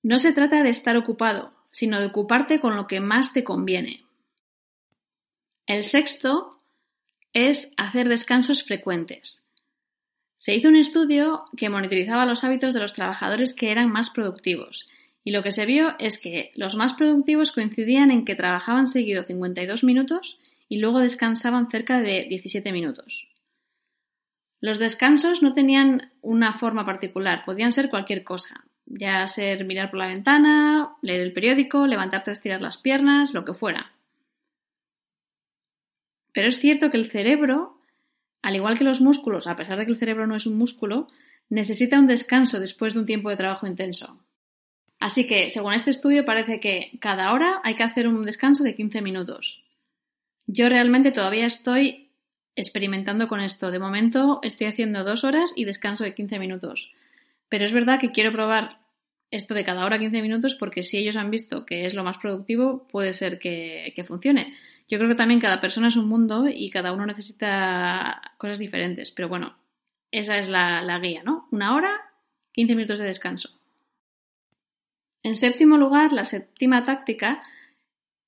no 0.03 0.19
se 0.19 0.33
trata 0.33 0.63
de 0.65 0.71
estar 0.71 0.97
ocupado, 0.97 1.53
sino 1.71 2.01
de 2.01 2.07
ocuparte 2.07 2.59
con 2.59 2.77
lo 2.77 2.89
que 2.89 3.01
más 3.01 3.33
te 3.33 3.45
conviene. 3.45 4.05
El 5.67 5.85
sexto 5.85 6.61
es 7.33 7.73
hacer 7.77 8.09
descansos 8.09 8.65
frecuentes. 8.65 9.45
Se 10.39 10.55
hizo 10.55 10.69
un 10.69 10.77
estudio 10.77 11.45
que 11.57 11.69
monitorizaba 11.69 12.27
los 12.27 12.45
hábitos 12.45 12.75
de 12.75 12.81
los 12.81 12.95
trabajadores 12.95 13.55
que 13.55 13.71
eran 13.71 13.91
más 13.91 14.11
productivos 14.11 14.87
y 15.29 15.31
lo 15.31 15.43
que 15.43 15.53
se 15.53 15.67
vio 15.67 15.95
es 15.99 16.19
que 16.19 16.53
los 16.55 16.75
más 16.75 16.95
productivos 16.95 17.53
coincidían 17.53 18.11
en 18.11 18.25
que 18.25 18.35
trabajaban 18.35 18.89
seguido 18.89 19.25
52 19.25 19.85
minutos 19.85 20.39
y 20.69 20.79
luego 20.79 21.01
descansaban 21.01 21.71
cerca 21.71 22.01
de 22.01 22.27
17 22.29 22.73
minutos. 22.73 23.29
Los 24.61 24.79
descansos 24.79 25.43
no 25.43 25.55
tenían 25.55 26.13
una 26.21 26.55
forma 26.55 26.85
particular, 26.85 27.45
podían 27.45 27.73
ser 27.73 27.91
cualquier 27.91 28.25
cosa, 28.25 28.65
ya 28.87 29.27
ser 29.27 29.65
mirar 29.65 29.91
por 29.91 29.99
la 29.99 30.09
ventana, 30.09 30.97
leer 31.03 31.21
el 31.21 31.33
periódico, 31.33 31.87
levantarte 31.87 32.31
a 32.31 32.33
estirar 32.33 32.63
las 32.63 32.79
piernas, 32.79 33.35
lo 33.35 33.45
que 33.45 33.55
fuera. 33.55 33.93
Pero 36.33 36.49
es 36.49 36.59
cierto 36.59 36.91
que 36.91 36.97
el 36.97 37.11
cerebro, 37.11 37.78
al 38.43 38.57
igual 38.57 38.79
que 38.79 38.85
los 38.85 39.01
músculos, 39.01 39.47
a 39.47 39.57
pesar 39.57 39.79
de 39.79 39.87
que 39.87 39.93
el 39.93 39.99
cerebro 39.99 40.27
no 40.27 40.37
es 40.37 40.47
un 40.47 40.57
músculo, 40.57 41.07
necesita 41.49 41.99
un 41.99 42.07
descanso 42.07 42.61
después 42.61 42.95
de 42.95 43.01
un 43.01 43.07
tiempo 43.07 43.31
de 43.31 43.37
trabajo 43.37 43.67
intenso. 43.67 44.19
Así 45.01 45.27
que, 45.27 45.51
según 45.51 45.75
este 45.75 45.91
estudio, 45.91 46.25
parece 46.25 46.61
que 46.61 46.91
cada 47.01 47.33
hora 47.33 47.61
hay 47.63 47.77
que 47.77 47.85
hacer 47.85 48.09
un 48.09 48.25
descanso 48.25 48.65
de 48.65 48.75
15 48.75 49.01
minutos. 49.03 49.63
Yo 50.47 50.69
realmente 50.69 51.13
todavía 51.13 51.47
estoy 51.47 52.09
experimentando 52.57 53.29
con 53.29 53.41
esto. 53.41 53.71
De 53.71 53.79
momento 53.79 54.41
estoy 54.43 54.67
haciendo 54.67 55.05
dos 55.05 55.23
horas 55.25 55.53
y 55.55 55.65
descanso 55.65 56.05
de 56.05 56.15
15 56.15 56.39
minutos. 56.39 56.91
Pero 57.49 57.65
es 57.65 57.73
verdad 57.73 58.01
que 58.01 58.11
quiero 58.11 58.33
probar 58.33 58.79
esto 59.31 59.55
de 59.55 59.65
cada 59.65 59.85
hora 59.85 59.99
15 59.99 60.23
minutos 60.23 60.55
porque 60.55 60.83
si 60.83 60.99
ellos 60.99 61.17
han 61.17 61.31
visto 61.31 61.65
que 61.67 61.87
es 61.87 61.95
lo 61.95 62.03
más 62.03 62.19
productivo, 62.19 62.89
puede 62.89 63.13
ser 63.13 63.39
que, 63.39 64.05
funcione. 64.07 64.55
Yo 64.89 64.97
creo 64.99 65.11
que 65.11 65.17
también 65.17 65.41
cada 65.41 65.61
persona 65.61 65.89
es 65.89 65.97
un 65.97 66.09
mundo 66.09 66.47
y 66.49 66.71
cada 66.71 66.93
uno 66.93 67.05
necesita 67.05 68.23
cosas 68.39 68.59
diferentes. 68.59 69.11
Pero 69.11 69.29
bueno, 69.29 69.57
esa 70.11 70.39
es 70.39 70.49
la, 70.49 70.99
guía, 70.99 71.23
¿no? 71.23 71.47
Una 71.51 71.75
hora, 71.75 72.13
15 72.53 72.75
minutos 72.75 72.99
de 72.99 73.05
descanso. 73.05 73.51
En 75.23 75.37
séptimo 75.37 75.77
lugar, 75.77 76.13
la 76.13 76.25
séptima 76.25 76.85
táctica 76.85 77.43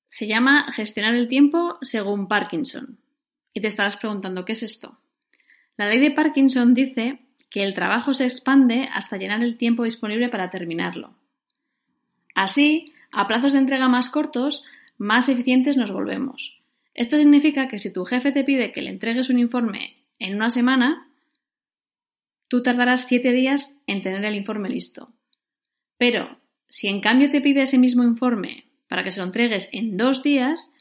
se 0.09 0.27
llama 0.27 0.71
gestionar 0.71 1.15
el 1.15 1.27
tiempo 1.27 1.79
según 1.81 2.27
Parkinson. 2.27 2.99
Y 3.53 3.61
te 3.61 3.67
estarás 3.67 3.97
preguntando, 3.97 4.45
¿qué 4.45 4.53
es 4.53 4.61
esto? 4.61 4.99
La 5.77 5.87
ley 5.87 5.99
de 5.99 6.11
Parkinson 6.11 6.75
dice 6.75 7.21
que 7.49 7.63
el 7.63 7.73
trabajo 7.73 8.13
se 8.13 8.25
expande 8.25 8.87
hasta 8.93 9.17
llenar 9.17 9.41
el 9.41 9.57
tiempo 9.57 9.83
disponible 9.83 10.29
para 10.29 10.51
terminarlo. 10.51 11.15
Así, 12.35 12.93
a 13.11 13.27
plazos 13.27 13.53
de 13.53 13.59
entrega 13.59 13.89
más 13.89 14.09
cortos, 14.09 14.63
más 15.01 15.29
eficientes 15.29 15.77
nos 15.77 15.91
volvemos. 15.91 16.61
Esto 16.93 17.17
significa 17.17 17.67
que 17.67 17.79
si 17.79 17.91
tu 17.91 18.05
jefe 18.05 18.31
te 18.31 18.43
pide 18.43 18.71
que 18.71 18.83
le 18.83 18.91
entregues 18.91 19.31
un 19.31 19.39
informe 19.39 20.05
en 20.19 20.35
una 20.35 20.51
semana, 20.51 21.09
tú 22.47 22.61
tardarás 22.61 23.07
siete 23.07 23.31
días 23.31 23.81
en 23.87 24.03
tener 24.03 24.23
el 24.23 24.35
informe 24.35 24.69
listo. 24.69 25.11
Pero 25.97 26.39
si 26.67 26.87
en 26.87 27.01
cambio 27.01 27.31
te 27.31 27.41
pide 27.41 27.63
ese 27.63 27.79
mismo 27.79 28.03
informe 28.03 28.65
para 28.87 29.03
que 29.03 29.11
se 29.11 29.21
lo 29.21 29.25
entregues 29.25 29.69
en 29.71 29.97
dos 29.97 30.21
días, 30.21 30.71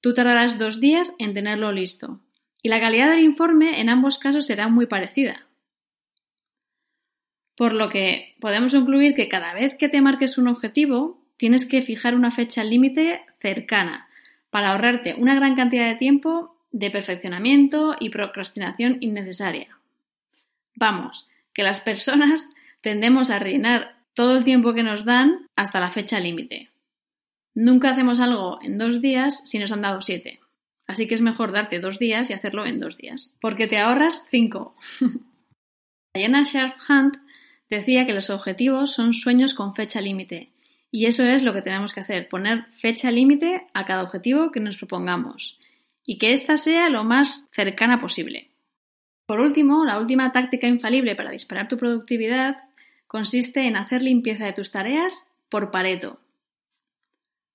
tú 0.00 0.12
tardarás 0.12 0.58
dos 0.58 0.80
días 0.80 1.14
en 1.20 1.32
tenerlo 1.32 1.70
listo. 1.70 2.20
Y 2.62 2.68
la 2.68 2.80
calidad 2.80 3.10
del 3.10 3.22
informe 3.22 3.80
en 3.80 3.90
ambos 3.90 4.18
casos 4.18 4.46
será 4.46 4.66
muy 4.66 4.86
parecida. 4.86 5.46
Por 7.56 7.74
lo 7.74 7.90
que 7.90 8.34
podemos 8.40 8.72
concluir 8.72 9.14
que 9.14 9.28
cada 9.28 9.54
vez 9.54 9.76
que 9.78 9.88
te 9.88 10.00
marques 10.00 10.36
un 10.36 10.48
objetivo, 10.48 11.25
tienes 11.36 11.66
que 11.66 11.82
fijar 11.82 12.14
una 12.14 12.30
fecha 12.30 12.64
límite 12.64 13.22
cercana 13.40 14.08
para 14.50 14.72
ahorrarte 14.72 15.14
una 15.14 15.34
gran 15.34 15.54
cantidad 15.54 15.86
de 15.86 15.96
tiempo 15.96 16.56
de 16.70 16.90
perfeccionamiento 16.90 17.96
y 18.00 18.10
procrastinación 18.10 18.98
innecesaria. 19.00 19.78
Vamos, 20.74 21.26
que 21.52 21.62
las 21.62 21.80
personas 21.80 22.50
tendemos 22.80 23.30
a 23.30 23.38
rellenar 23.38 23.96
todo 24.14 24.38
el 24.38 24.44
tiempo 24.44 24.74
que 24.74 24.82
nos 24.82 25.04
dan 25.04 25.46
hasta 25.56 25.80
la 25.80 25.90
fecha 25.90 26.20
límite. 26.20 26.70
Nunca 27.54 27.90
hacemos 27.90 28.20
algo 28.20 28.58
en 28.62 28.78
dos 28.78 29.00
días 29.00 29.42
si 29.44 29.58
nos 29.58 29.72
han 29.72 29.82
dado 29.82 30.00
siete. 30.00 30.40
Así 30.86 31.08
que 31.08 31.14
es 31.14 31.22
mejor 31.22 31.52
darte 31.52 31.80
dos 31.80 31.98
días 31.98 32.30
y 32.30 32.32
hacerlo 32.32 32.64
en 32.64 32.78
dos 32.78 32.96
días. 32.96 33.34
Porque 33.40 33.66
te 33.66 33.78
ahorras 33.78 34.24
cinco. 34.30 34.76
Diana 36.14 36.44
Sharp 36.44 36.76
Hunt 36.88 37.16
Decía 37.68 38.06
que 38.06 38.14
los 38.14 38.30
objetivos 38.30 38.92
son 38.92 39.12
sueños 39.12 39.54
con 39.54 39.74
fecha 39.74 40.00
límite. 40.00 40.50
Y 40.96 41.04
eso 41.04 41.24
es 41.24 41.42
lo 41.42 41.52
que 41.52 41.60
tenemos 41.60 41.92
que 41.92 42.00
hacer, 42.00 42.26
poner 42.26 42.64
fecha 42.78 43.10
límite 43.10 43.66
a 43.74 43.84
cada 43.84 44.02
objetivo 44.02 44.50
que 44.50 44.60
nos 44.60 44.78
propongamos. 44.78 45.58
Y 46.06 46.16
que 46.16 46.32
ésta 46.32 46.56
sea 46.56 46.88
lo 46.88 47.04
más 47.04 47.50
cercana 47.52 48.00
posible. 48.00 48.48
Por 49.26 49.40
último, 49.40 49.84
la 49.84 49.98
última 49.98 50.32
táctica 50.32 50.66
infalible 50.66 51.14
para 51.14 51.32
disparar 51.32 51.68
tu 51.68 51.76
productividad 51.76 52.56
consiste 53.06 53.66
en 53.66 53.76
hacer 53.76 54.00
limpieza 54.00 54.46
de 54.46 54.54
tus 54.54 54.70
tareas 54.70 55.26
por 55.50 55.70
Pareto. 55.70 56.18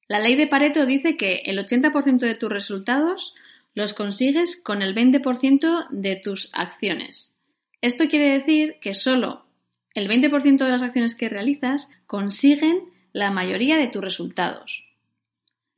La 0.08 0.20
ley 0.20 0.36
de 0.36 0.46
Pareto 0.46 0.86
dice 0.86 1.18
que 1.18 1.42
el 1.46 1.58
80% 1.58 2.20
de 2.20 2.36
tus 2.36 2.52
resultados 2.52 3.34
los 3.74 3.96
consigues 3.96 4.56
con 4.56 4.84
el 4.84 4.94
20% 4.94 5.88
de 5.90 6.16
tus 6.16 6.52
acciones. 6.54 7.34
Esto 7.82 8.08
quiere 8.08 8.38
decir 8.38 8.76
que 8.82 8.94
solo 8.94 9.48
el 9.96 10.08
20% 10.08 10.64
de 10.64 10.70
las 10.70 10.84
acciones 10.84 11.16
que 11.16 11.28
realizas 11.28 11.90
consiguen 12.06 12.92
la 13.14 13.32
mayoría 13.32 13.78
de 13.78 13.88
tus 13.88 14.04
resultados. 14.04 14.84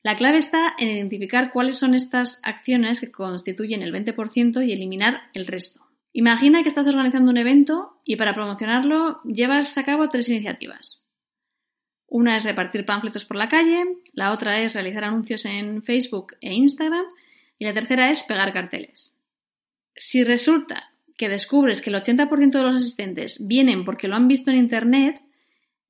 La 0.04 0.18
clave 0.18 0.38
está 0.38 0.76
en 0.78 0.90
identificar 0.90 1.52
cuáles 1.52 1.78
son 1.78 1.96
estas 1.96 2.40
acciones 2.44 3.00
que 3.00 3.12
constituyen 3.12 3.82
el 3.82 3.94
20% 3.94 4.68
y 4.68 4.74
eliminar 4.74 5.22
el 5.34 5.48
resto. 5.48 5.80
Imagina 6.12 6.62
que 6.62 6.70
estás 6.70 6.88
organizando 6.88 7.32
un 7.32 7.38
evento 7.38 8.02
y 8.04 8.18
para 8.18 8.34
promocionarlo 8.34 9.22
llevas 9.24 9.78
a 9.78 9.84
cabo 9.84 10.10
tres 10.10 10.30
iniciativas. 10.30 11.04
Una 12.08 12.38
es 12.38 12.44
repartir 12.44 12.86
panfletos 12.86 13.26
por 13.26 13.38
la 13.38 13.50
calle, 13.50 13.84
la 14.14 14.32
otra 14.32 14.60
es 14.62 14.76
realizar 14.76 15.06
anuncios 15.06 15.46
en 15.46 15.82
Facebook 15.82 16.36
e 16.42 16.54
Instagram 16.54 17.06
y 17.58 17.66
la 17.66 17.74
tercera 17.74 18.12
es 18.12 18.24
pegar 18.24 18.54
carteles. 18.54 19.14
Si 19.96 20.24
resulta 20.24 20.92
que 21.18 21.30
descubres 21.30 21.82
que 21.82 21.90
el 21.90 21.96
80% 21.96 22.52
de 22.52 22.62
los 22.62 22.76
asistentes 22.76 23.46
vienen 23.48 23.86
porque 23.86 24.08
lo 24.08 24.16
han 24.16 24.28
visto 24.28 24.52
en 24.52 24.58
Internet, 24.58 25.22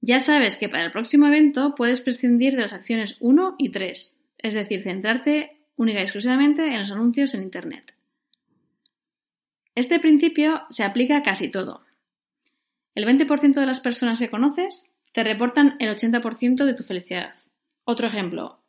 ya 0.05 0.19
sabes 0.19 0.57
que 0.57 0.67
para 0.67 0.83
el 0.83 0.91
próximo 0.91 1.27
evento 1.27 1.75
puedes 1.75 2.01
prescindir 2.01 2.57
de 2.57 2.63
las 2.63 2.73
acciones 2.73 3.15
1 3.21 3.55
y 3.57 3.69
3, 3.69 4.17
es 4.39 4.53
decir, 4.53 4.83
centrarte 4.83 5.61
única 5.77 5.99
y 5.99 6.03
exclusivamente 6.03 6.67
en 6.67 6.79
los 6.79 6.91
anuncios 6.91 7.33
en 7.33 7.41
Internet. 7.41 7.93
Este 9.75 10.01
principio 10.01 10.63
se 10.69 10.83
aplica 10.83 11.15
a 11.15 11.23
casi 11.23 11.47
todo. 11.47 11.85
El 12.95 13.05
20% 13.05 13.53
de 13.53 13.65
las 13.65 13.79
personas 13.79 14.19
que 14.19 14.29
conoces 14.29 14.91
te 15.13 15.23
reportan 15.23 15.77
el 15.79 15.89
80% 15.95 16.65
de 16.65 16.73
tu 16.73 16.83
felicidad. 16.83 17.35
Otro 17.85 18.05
ejemplo, 18.07 18.59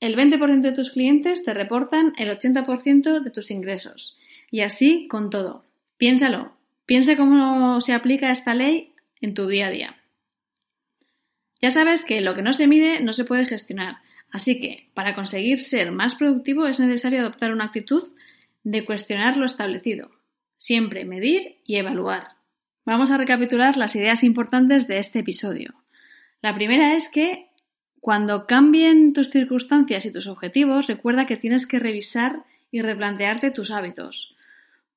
el 0.00 0.16
20% 0.16 0.60
de 0.60 0.72
tus 0.72 0.90
clientes 0.90 1.44
te 1.44 1.54
reportan 1.54 2.14
el 2.18 2.36
80% 2.36 3.20
de 3.20 3.30
tus 3.30 3.52
ingresos. 3.52 4.18
Y 4.50 4.62
así 4.62 5.06
con 5.06 5.30
todo. 5.30 5.64
Piénsalo. 5.98 6.56
Piensa 6.84 7.16
cómo 7.16 7.80
se 7.80 7.92
aplica 7.92 8.32
esta 8.32 8.54
ley 8.54 8.92
en 9.20 9.34
tu 9.34 9.46
día 9.46 9.68
a 9.68 9.70
día. 9.70 9.96
Ya 11.60 11.70
sabes 11.70 12.04
que 12.04 12.20
lo 12.20 12.34
que 12.34 12.42
no 12.42 12.52
se 12.52 12.66
mide 12.66 13.00
no 13.00 13.12
se 13.12 13.24
puede 13.24 13.46
gestionar. 13.46 13.96
Así 14.30 14.60
que, 14.60 14.90
para 14.94 15.14
conseguir 15.14 15.60
ser 15.60 15.92
más 15.92 16.16
productivo 16.16 16.66
es 16.66 16.80
necesario 16.80 17.20
adoptar 17.20 17.52
una 17.52 17.64
actitud 17.64 18.12
de 18.64 18.84
cuestionar 18.84 19.36
lo 19.36 19.46
establecido. 19.46 20.10
Siempre 20.58 21.04
medir 21.04 21.58
y 21.64 21.76
evaluar. 21.76 22.30
Vamos 22.84 23.10
a 23.10 23.16
recapitular 23.16 23.76
las 23.76 23.94
ideas 23.96 24.24
importantes 24.24 24.88
de 24.88 24.98
este 24.98 25.20
episodio. 25.20 25.74
La 26.42 26.54
primera 26.54 26.94
es 26.94 27.08
que 27.08 27.46
cuando 28.00 28.46
cambien 28.46 29.14
tus 29.14 29.30
circunstancias 29.30 30.04
y 30.04 30.12
tus 30.12 30.26
objetivos, 30.26 30.88
recuerda 30.88 31.26
que 31.26 31.38
tienes 31.38 31.66
que 31.66 31.78
revisar 31.78 32.44
y 32.70 32.82
replantearte 32.82 33.50
tus 33.50 33.70
hábitos. 33.70 34.36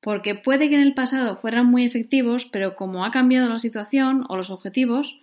Porque 0.02 0.36
puede 0.36 0.68
que 0.68 0.76
en 0.76 0.82
el 0.82 0.94
pasado 0.94 1.38
fueran 1.38 1.68
muy 1.68 1.86
efectivos, 1.86 2.46
pero 2.52 2.76
como 2.76 3.06
ha 3.06 3.12
cambiado 3.12 3.48
la 3.48 3.60
situación 3.60 4.26
o 4.28 4.36
los 4.36 4.50
objetivos, 4.50 5.20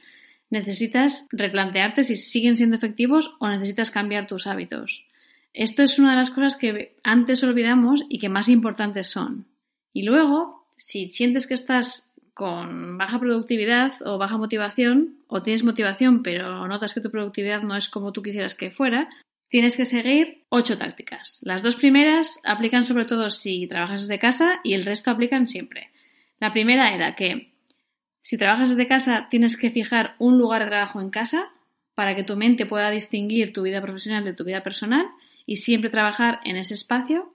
necesitas 0.55 1.27
replantearte 1.31 2.05
si 2.05 2.17
siguen 2.17 2.57
siendo 2.57 2.77
efectivos 2.77 3.35
o 3.39 3.49
necesitas 3.49 3.91
cambiar 3.91 4.27
tus 4.27 4.47
hábitos. 4.47 5.05
Esto 5.53 5.83
es 5.83 5.99
una 5.99 6.11
de 6.11 6.17
las 6.17 6.31
cosas 6.31 6.57
que 6.57 6.97
antes 7.03 7.45
olvidamos 7.45 8.05
y 8.09 8.19
que 8.19 8.29
más 8.29 8.49
importantes 8.49 9.09
son. 9.09 9.47
Y 9.93 10.03
luego, 10.03 10.67
si 10.77 11.11
sientes 11.11 11.47
que 11.47 11.55
estás 11.55 12.11
con 12.33 12.99
baja 12.99 13.21
productividad 13.21 13.93
o 14.05 14.19
baja 14.19 14.37
motivación, 14.37 15.19
o 15.29 15.43
tienes 15.43 15.63
motivación 15.63 16.23
pero 16.23 16.67
notas 16.67 16.93
que 16.95 17.01
tu 17.01 17.11
productividad 17.11 17.63
no 17.63 17.77
es 17.77 17.89
como 17.89 18.13
tú 18.13 18.23
quisieras 18.23 18.57
que 18.57 18.73
fuera, 18.73 19.09
tienes 19.49 19.77
que 19.77 19.85
seguir 19.85 20.45
ocho 20.49 20.77
tácticas. 20.77 21.39
Las 21.43 21.63
dos 21.63 21.77
primeras 21.77 22.41
aplican 22.45 22.83
sobre 22.83 23.05
todo 23.05 23.31
si 23.31 23.69
trabajas 23.69 24.03
desde 24.03 24.19
casa 24.19 24.61
y 24.65 24.75
el 24.75 24.85
resto 24.85 25.13
aplican 25.13 25.47
siempre. 25.47 25.91
La 26.41 26.53
primera 26.53 26.93
era 26.93 27.15
que 27.15 27.54
si 28.25 28.39
trabajas 28.39 28.71
desde 28.71 28.89
casa 28.89 29.29
tienes 29.31 29.59
que 29.59 29.71
fijar 29.71 30.17
un 30.19 30.39
lugar 30.39 30.65
de 30.65 30.71
trabajo 30.71 31.01
en 31.01 31.11
casa 31.11 31.51
para 31.95 32.17
que 32.17 32.25
tu 32.25 32.37
mente 32.37 32.65
pueda 32.65 32.91
distinguir 32.91 33.53
tu 33.53 33.63
vida 33.63 33.83
profesional 33.83 34.25
de 34.25 34.33
tu 34.33 34.45
vida 34.45 34.63
personal 34.63 35.07
y 35.45 35.59
siempre 35.59 35.91
trabajar 35.91 36.41
en 36.45 36.57
ese 36.57 36.73
espacio. 36.73 37.35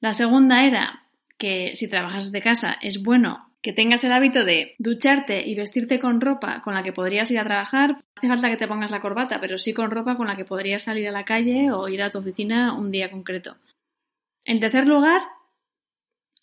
La 0.00 0.14
segunda 0.14 0.64
era 0.64 1.02
que 1.38 1.74
si 1.74 1.90
trabajas 1.90 2.26
desde 2.26 2.42
casa 2.42 2.78
es 2.80 3.02
bueno 3.02 3.50
que 3.62 3.72
tengas 3.72 4.04
el 4.04 4.12
hábito 4.12 4.44
de 4.44 4.76
ducharte 4.78 5.44
y 5.44 5.56
vestirte 5.56 5.98
con 5.98 6.20
ropa 6.20 6.62
con 6.62 6.74
la 6.74 6.84
que 6.84 6.92
podrías 6.92 7.30
ir 7.32 7.40
a 7.40 7.44
trabajar. 7.44 7.90
No 7.90 8.02
hace 8.14 8.28
falta 8.28 8.50
que 8.50 8.56
te 8.56 8.68
pongas 8.68 8.92
la 8.92 9.00
corbata, 9.00 9.40
pero 9.40 9.58
sí 9.58 9.72
con 9.72 9.90
ropa 9.90 10.16
con 10.16 10.28
la 10.28 10.36
que 10.36 10.44
podrías 10.44 10.82
salir 10.82 11.08
a 11.08 11.12
la 11.12 11.24
calle 11.24 11.72
o 11.72 11.88
ir 11.88 12.02
a 12.02 12.10
tu 12.10 12.18
oficina 12.18 12.74
un 12.74 12.92
día 12.92 13.10
concreto. 13.10 13.56
En 14.44 14.60
tercer 14.60 14.86
lugar, 14.86 15.22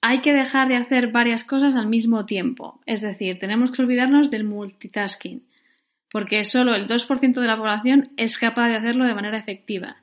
hay 0.01 0.19
que 0.21 0.33
dejar 0.33 0.67
de 0.67 0.75
hacer 0.75 1.11
varias 1.11 1.43
cosas 1.43 1.75
al 1.75 1.87
mismo 1.87 2.25
tiempo. 2.25 2.81
Es 2.85 3.01
decir, 3.01 3.39
tenemos 3.39 3.71
que 3.71 3.81
olvidarnos 3.81 4.31
del 4.31 4.43
multitasking, 4.43 5.43
porque 6.11 6.43
solo 6.43 6.75
el 6.75 6.87
2% 6.87 7.39
de 7.39 7.47
la 7.47 7.57
población 7.57 8.09
es 8.17 8.37
capaz 8.37 8.69
de 8.69 8.77
hacerlo 8.77 9.05
de 9.05 9.13
manera 9.13 9.37
efectiva 9.37 9.97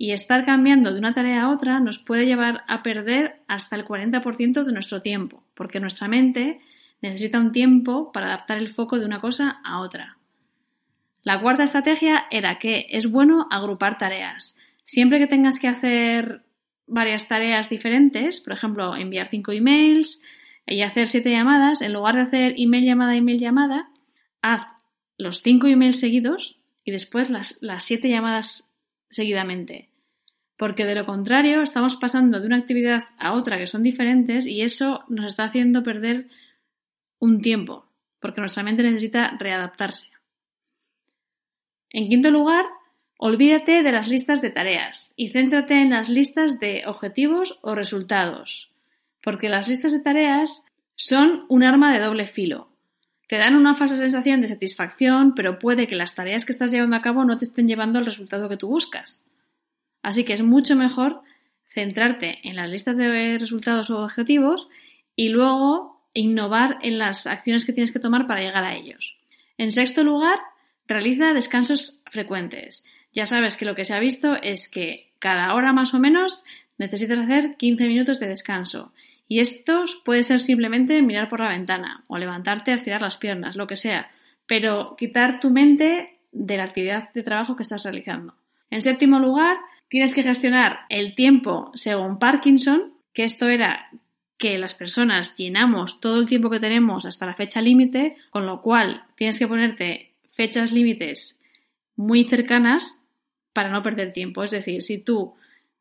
y 0.00 0.12
estar 0.12 0.46
cambiando 0.46 0.92
de 0.92 1.00
una 1.00 1.12
tarea 1.12 1.42
a 1.42 1.50
otra 1.50 1.80
nos 1.80 1.98
puede 1.98 2.24
llevar 2.24 2.62
a 2.68 2.84
perder 2.84 3.40
hasta 3.48 3.74
el 3.74 3.84
40% 3.84 4.62
de 4.62 4.72
nuestro 4.72 5.02
tiempo, 5.02 5.42
porque 5.54 5.80
nuestra 5.80 6.06
mente 6.06 6.60
necesita 7.02 7.40
un 7.40 7.50
tiempo 7.50 8.12
para 8.12 8.26
adaptar 8.26 8.58
el 8.58 8.68
foco 8.68 9.00
de 9.00 9.06
una 9.06 9.20
cosa 9.20 9.60
a 9.64 9.80
otra. 9.80 10.16
La 11.24 11.40
cuarta 11.40 11.64
estrategia 11.64 12.26
era 12.30 12.60
que 12.60 12.86
es 12.90 13.10
bueno 13.10 13.48
agrupar 13.50 13.98
tareas. 13.98 14.56
Siempre 14.84 15.18
que 15.18 15.26
tengas 15.26 15.58
que 15.58 15.66
hacer 15.66 16.42
varias 16.88 17.28
tareas 17.28 17.68
diferentes, 17.68 18.40
por 18.40 18.52
ejemplo, 18.52 18.96
enviar 18.96 19.28
cinco 19.30 19.52
emails 19.52 20.20
y 20.66 20.82
hacer 20.82 21.08
siete 21.08 21.30
llamadas, 21.30 21.80
en 21.80 21.92
lugar 21.92 22.16
de 22.16 22.22
hacer 22.22 22.54
email 22.56 22.84
llamada, 22.84 23.16
email 23.16 23.38
llamada, 23.38 23.90
haz 24.42 24.66
los 25.16 25.42
cinco 25.42 25.66
emails 25.66 26.00
seguidos 26.00 26.60
y 26.84 26.90
después 26.90 27.30
las, 27.30 27.58
las 27.60 27.84
siete 27.84 28.08
llamadas 28.08 28.70
seguidamente. 29.10 29.90
Porque 30.56 30.86
de 30.86 30.94
lo 30.94 31.06
contrario 31.06 31.62
estamos 31.62 31.96
pasando 31.96 32.40
de 32.40 32.46
una 32.46 32.56
actividad 32.56 33.04
a 33.18 33.34
otra 33.34 33.58
que 33.58 33.66
son 33.66 33.82
diferentes 33.82 34.46
y 34.46 34.62
eso 34.62 35.04
nos 35.08 35.26
está 35.26 35.44
haciendo 35.44 35.82
perder 35.82 36.28
un 37.18 37.40
tiempo, 37.40 37.86
porque 38.20 38.40
nuestra 38.40 38.62
mente 38.62 38.82
necesita 38.82 39.36
readaptarse. 39.38 40.08
En 41.90 42.08
quinto 42.08 42.30
lugar, 42.30 42.64
olvídate 43.18 43.82
de 43.82 43.92
las 43.92 44.08
listas 44.08 44.40
de 44.40 44.50
tareas 44.50 45.12
y 45.16 45.30
céntrate 45.30 45.74
en 45.74 45.90
las 45.90 46.08
listas 46.08 46.58
de 46.60 46.84
objetivos 46.86 47.58
o 47.62 47.74
resultados, 47.74 48.70
porque 49.22 49.48
las 49.48 49.68
listas 49.68 49.92
de 49.92 50.00
tareas 50.00 50.64
son 50.94 51.44
un 51.48 51.64
arma 51.64 51.92
de 51.92 51.98
doble 51.98 52.26
filo. 52.26 52.70
Te 53.28 53.36
dan 53.36 53.56
una 53.56 53.74
falsa 53.74 53.96
sensación 53.96 54.40
de 54.40 54.48
satisfacción, 54.48 55.34
pero 55.34 55.58
puede 55.58 55.86
que 55.86 55.96
las 55.96 56.14
tareas 56.14 56.44
que 56.44 56.52
estás 56.52 56.70
llevando 56.70 56.96
a 56.96 57.02
cabo 57.02 57.24
no 57.24 57.38
te 57.38 57.44
estén 57.44 57.68
llevando 57.68 57.98
al 57.98 58.06
resultado 58.06 58.48
que 58.48 58.56
tú 58.56 58.68
buscas. 58.68 59.20
Así 60.00 60.24
que 60.24 60.32
es 60.32 60.42
mucho 60.42 60.76
mejor 60.76 61.20
centrarte 61.74 62.38
en 62.48 62.56
las 62.56 62.70
listas 62.70 62.96
de 62.96 63.36
resultados 63.38 63.90
o 63.90 64.02
objetivos 64.02 64.68
y 65.14 65.28
luego 65.28 66.08
innovar 66.14 66.78
en 66.82 66.98
las 66.98 67.26
acciones 67.26 67.66
que 67.66 67.72
tienes 67.72 67.92
que 67.92 67.98
tomar 67.98 68.26
para 68.26 68.40
llegar 68.40 68.64
a 68.64 68.76
ellos. 68.76 69.16
En 69.58 69.72
sexto 69.72 70.04
lugar, 70.04 70.38
realiza 70.86 71.34
descansos 71.34 72.00
frecuentes. 72.10 72.84
Ya 73.12 73.26
sabes 73.26 73.56
que 73.56 73.64
lo 73.64 73.74
que 73.74 73.84
se 73.84 73.94
ha 73.94 74.00
visto 74.00 74.36
es 74.40 74.68
que 74.68 75.10
cada 75.18 75.54
hora 75.54 75.72
más 75.72 75.94
o 75.94 75.98
menos 75.98 76.44
necesitas 76.78 77.18
hacer 77.18 77.56
15 77.56 77.86
minutos 77.88 78.20
de 78.20 78.28
descanso 78.28 78.92
y 79.28 79.40
esto 79.40 79.84
puede 80.04 80.24
ser 80.24 80.40
simplemente 80.40 81.02
mirar 81.02 81.28
por 81.28 81.40
la 81.40 81.50
ventana 81.50 82.02
o 82.08 82.16
levantarte 82.16 82.72
a 82.72 82.76
estirar 82.76 83.02
las 83.02 83.18
piernas, 83.18 83.56
lo 83.56 83.66
que 83.66 83.76
sea, 83.76 84.10
pero 84.46 84.96
quitar 84.96 85.38
tu 85.38 85.50
mente 85.50 86.18
de 86.32 86.56
la 86.56 86.64
actividad 86.64 87.12
de 87.12 87.22
trabajo 87.22 87.54
que 87.54 87.62
estás 87.62 87.84
realizando. 87.84 88.34
En 88.70 88.80
séptimo 88.80 89.18
lugar, 89.18 89.58
tienes 89.88 90.14
que 90.14 90.22
gestionar 90.22 90.80
el 90.88 91.14
tiempo 91.14 91.70
según 91.74 92.18
Parkinson, 92.18 92.94
que 93.12 93.24
esto 93.24 93.48
era 93.48 93.90
que 94.38 94.56
las 94.56 94.74
personas 94.74 95.36
llenamos 95.36 96.00
todo 96.00 96.18
el 96.18 96.28
tiempo 96.28 96.48
que 96.48 96.60
tenemos 96.60 97.04
hasta 97.04 97.26
la 97.26 97.34
fecha 97.34 97.60
límite, 97.60 98.16
con 98.30 98.46
lo 98.46 98.62
cual 98.62 99.04
tienes 99.16 99.38
que 99.38 99.48
ponerte 99.48 100.12
fechas 100.32 100.72
límites 100.72 101.37
muy 101.98 102.24
cercanas 102.24 103.02
para 103.52 103.70
no 103.70 103.82
perder 103.82 104.12
tiempo. 104.12 104.44
Es 104.44 104.52
decir, 104.52 104.82
si 104.82 104.98
tú 104.98 105.34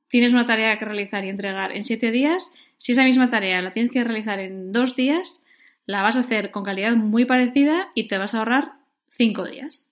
tienes 0.09 0.33
una 0.33 0.47
tarea 0.47 0.77
que 0.79 0.85
realizar 0.85 1.23
y 1.23 1.29
entregar 1.29 1.71
en 1.71 1.85
siete 1.85 2.11
días, 2.11 2.51
si 2.79 2.93
esa 2.93 3.03
misma 3.03 3.29
tarea 3.29 3.61
la 3.61 3.71
tienes 3.71 3.91
que 3.91 4.03
realizar 4.03 4.39
en 4.39 4.71
dos 4.71 4.95
días, 4.95 5.43
la 5.85 6.01
vas 6.01 6.15
a 6.15 6.21
hacer 6.21 6.49
con 6.49 6.63
calidad 6.63 6.95
muy 6.95 7.25
parecida 7.25 7.89
y 7.93 8.07
te 8.07 8.17
vas 8.17 8.33
a 8.33 8.39
ahorrar 8.39 8.71
cinco 9.11 9.45
días. 9.45 9.85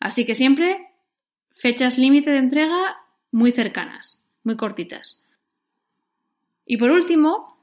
Así 0.00 0.26
que 0.26 0.34
siempre 0.34 0.88
fechas 1.52 1.98
límite 1.98 2.32
de 2.32 2.38
entrega 2.38 2.96
muy 3.30 3.52
cercanas, 3.52 4.22
muy 4.42 4.56
cortitas. 4.56 5.22
Y 6.66 6.78
por 6.78 6.90
último, 6.90 7.56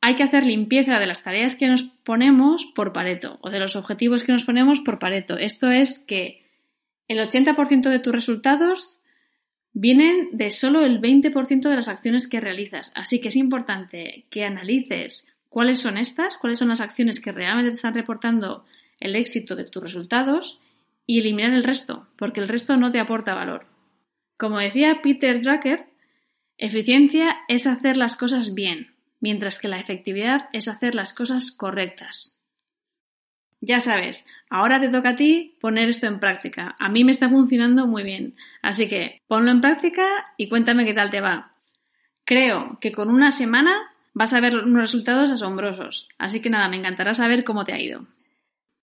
hay 0.00 0.16
que 0.16 0.22
hacer 0.22 0.44
limpieza 0.44 0.98
de 0.98 1.06
las 1.06 1.22
tareas 1.22 1.54
que 1.54 1.66
nos 1.66 1.82
ponemos 1.82 2.64
por 2.74 2.94
Pareto 2.94 3.38
o 3.42 3.50
de 3.50 3.60
los 3.60 3.76
objetivos 3.76 4.24
que 4.24 4.32
nos 4.32 4.44
ponemos 4.44 4.80
por 4.80 4.98
Pareto. 4.98 5.36
Esto 5.36 5.70
es 5.70 5.98
que 5.98 6.48
El 7.10 7.18
80% 7.18 7.90
de 7.90 7.98
tus 7.98 8.12
resultados 8.12 9.00
vienen 9.72 10.28
de 10.30 10.50
solo 10.50 10.84
el 10.84 11.00
20% 11.00 11.68
de 11.68 11.74
las 11.74 11.88
acciones 11.88 12.28
que 12.28 12.38
realizas. 12.38 12.92
Así 12.94 13.20
que 13.20 13.30
es 13.30 13.34
importante 13.34 14.26
que 14.30 14.44
analices 14.44 15.26
cuáles 15.48 15.80
son 15.80 15.98
estas, 15.98 16.36
cuáles 16.36 16.60
son 16.60 16.68
las 16.68 16.80
acciones 16.80 17.18
que 17.18 17.32
realmente 17.32 17.72
te 17.72 17.74
están 17.74 17.94
reportando 17.94 18.64
el 19.00 19.16
éxito 19.16 19.56
de 19.56 19.64
tus 19.64 19.82
resultados 19.82 20.60
y 21.04 21.18
eliminar 21.18 21.52
el 21.52 21.64
resto, 21.64 22.06
porque 22.16 22.38
el 22.38 22.48
resto 22.48 22.76
no 22.76 22.92
te 22.92 23.00
aporta 23.00 23.34
valor. 23.34 23.66
Como 24.36 24.60
decía 24.60 25.00
Peter 25.02 25.42
Drucker, 25.42 25.86
eficiencia 26.58 27.38
es 27.48 27.66
hacer 27.66 27.96
las 27.96 28.14
cosas 28.14 28.54
bien, 28.54 28.94
mientras 29.18 29.58
que 29.58 29.66
la 29.66 29.80
efectividad 29.80 30.48
es 30.52 30.68
hacer 30.68 30.94
las 30.94 31.12
cosas 31.12 31.50
correctas. 31.50 32.39
Ya 33.60 33.80
sabes, 33.80 34.26
ahora 34.48 34.80
te 34.80 34.88
toca 34.88 35.10
a 35.10 35.16
ti 35.16 35.56
poner 35.60 35.88
esto 35.88 36.06
en 36.06 36.18
práctica. 36.18 36.76
A 36.78 36.88
mí 36.88 37.04
me 37.04 37.12
está 37.12 37.28
funcionando 37.28 37.86
muy 37.86 38.02
bien. 38.02 38.34
Así 38.62 38.88
que 38.88 39.20
ponlo 39.26 39.50
en 39.50 39.60
práctica 39.60 40.06
y 40.36 40.48
cuéntame 40.48 40.86
qué 40.86 40.94
tal 40.94 41.10
te 41.10 41.20
va. 41.20 41.52
Creo 42.24 42.78
que 42.80 42.92
con 42.92 43.10
una 43.10 43.32
semana 43.32 43.76
vas 44.14 44.32
a 44.32 44.40
ver 44.40 44.56
unos 44.56 44.80
resultados 44.80 45.30
asombrosos. 45.30 46.08
Así 46.16 46.40
que 46.40 46.48
nada, 46.48 46.68
me 46.68 46.76
encantará 46.76 47.12
saber 47.12 47.44
cómo 47.44 47.64
te 47.64 47.72
ha 47.72 47.80
ido. 47.80 48.06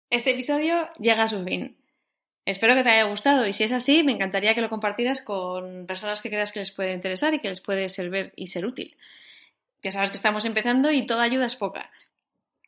Este 0.09 0.31
episodio 0.31 0.89
llega 0.99 1.23
a 1.23 1.27
su 1.27 1.43
fin. 1.43 1.75
Espero 2.45 2.75
que 2.75 2.83
te 2.83 2.89
haya 2.89 3.03
gustado 3.03 3.45
y 3.45 3.53
si 3.53 3.65
es 3.65 3.73
así, 3.73 4.03
me 4.03 4.13
encantaría 4.13 4.55
que 4.55 4.61
lo 4.61 4.69
compartieras 4.69 5.21
con 5.21 5.85
personas 5.85 6.21
que 6.21 6.29
creas 6.29 6.53
que 6.53 6.59
les 6.59 6.71
puede 6.71 6.93
interesar 6.93 7.33
y 7.33 7.39
que 7.39 7.49
les 7.49 7.59
puede 7.59 7.89
servir 7.89 8.31
y 8.37 8.47
ser 8.47 8.65
útil. 8.65 8.95
Ya 9.83 9.91
sabes 9.91 10.11
que 10.11 10.15
estamos 10.15 10.45
empezando 10.45 10.91
y 10.91 11.05
toda 11.05 11.23
ayuda 11.23 11.45
es 11.45 11.55
poca. 11.55 11.91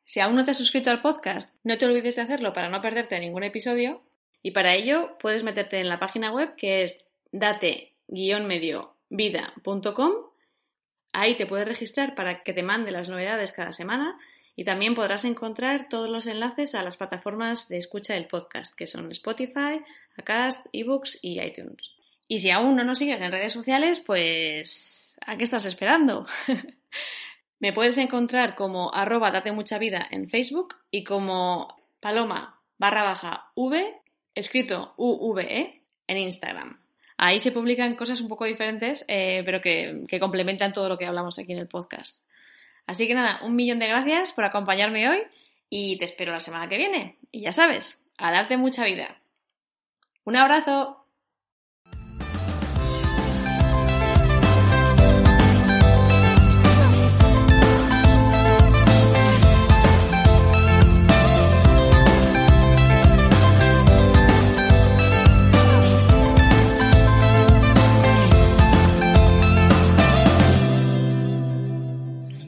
Si 0.09 0.19
aún 0.21 0.35
no 0.35 0.43
te 0.43 0.49
has 0.49 0.57
suscrito 0.57 0.89
al 0.89 1.03
podcast, 1.03 1.53
no 1.63 1.77
te 1.77 1.85
olvides 1.85 2.15
de 2.15 2.23
hacerlo 2.23 2.51
para 2.51 2.69
no 2.69 2.81
perderte 2.81 3.19
ningún 3.19 3.43
episodio. 3.43 4.01
Y 4.41 4.49
para 4.49 4.73
ello 4.73 5.15
puedes 5.19 5.43
meterte 5.43 5.79
en 5.79 5.87
la 5.87 5.99
página 5.99 6.31
web 6.31 6.55
que 6.55 6.81
es 6.81 7.05
date-medio-vida.com. 7.31 10.11
Ahí 11.13 11.37
te 11.37 11.45
puedes 11.45 11.67
registrar 11.67 12.15
para 12.15 12.41
que 12.41 12.53
te 12.53 12.63
mande 12.63 12.89
las 12.89 13.07
novedades 13.07 13.51
cada 13.51 13.71
semana 13.71 14.17
y 14.55 14.63
también 14.63 14.95
podrás 14.95 15.25
encontrar 15.25 15.89
todos 15.89 16.09
los 16.09 16.25
enlaces 16.25 16.73
a 16.73 16.81
las 16.81 16.97
plataformas 16.97 17.69
de 17.69 17.77
escucha 17.77 18.15
del 18.15 18.25
podcast, 18.25 18.73
que 18.73 18.87
son 18.87 19.11
Spotify, 19.11 19.79
Acast, 20.17 20.65
eBooks 20.73 21.19
y 21.21 21.39
iTunes. 21.39 21.93
Y 22.27 22.39
si 22.39 22.49
aún 22.49 22.75
no 22.75 22.83
nos 22.83 22.97
sigues 22.97 23.21
en 23.21 23.31
redes 23.31 23.53
sociales, 23.53 23.99
pues 23.99 25.19
¿a 25.23 25.37
qué 25.37 25.43
estás 25.43 25.65
esperando? 25.65 26.25
Me 27.59 27.73
puedes 27.73 27.97
encontrar 27.97 28.55
como 28.55 28.93
arroba 28.93 29.31
date 29.31 29.51
mucha 29.51 29.77
vida 29.77 30.07
en 30.11 30.29
Facebook 30.29 30.75
y 30.91 31.03
como 31.03 31.77
paloma 31.99 32.59
barra 32.77 33.03
baja 33.03 33.51
v, 33.55 33.95
escrito 34.33 34.93
UVE, 34.97 35.81
en 36.07 36.17
Instagram. 36.17 36.79
Ahí 37.17 37.41
se 37.41 37.51
publican 37.51 37.95
cosas 37.95 38.21
un 38.21 38.29
poco 38.29 38.45
diferentes, 38.45 39.03
eh, 39.09 39.43
pero 39.45 39.59
que, 39.59 40.05
que 40.07 40.19
complementan 40.19 40.71
todo 40.71 40.87
lo 40.87 40.97
que 40.97 41.05
hablamos 41.05 41.37
aquí 41.37 41.51
en 41.51 41.59
el 41.59 41.67
podcast. 41.67 42.17
Así 42.87 43.07
que 43.07 43.13
nada, 43.13 43.41
un 43.43 43.55
millón 43.55 43.79
de 43.79 43.87
gracias 43.87 44.31
por 44.31 44.45
acompañarme 44.45 45.09
hoy 45.09 45.19
y 45.69 45.97
te 45.97 46.05
espero 46.05 46.31
la 46.31 46.39
semana 46.39 46.67
que 46.67 46.77
viene. 46.77 47.17
Y 47.31 47.41
ya 47.41 47.51
sabes, 47.51 48.01
a 48.17 48.31
darte 48.31 48.57
mucha 48.57 48.85
vida. 48.85 49.17
Un 50.23 50.35
abrazo. 50.35 50.98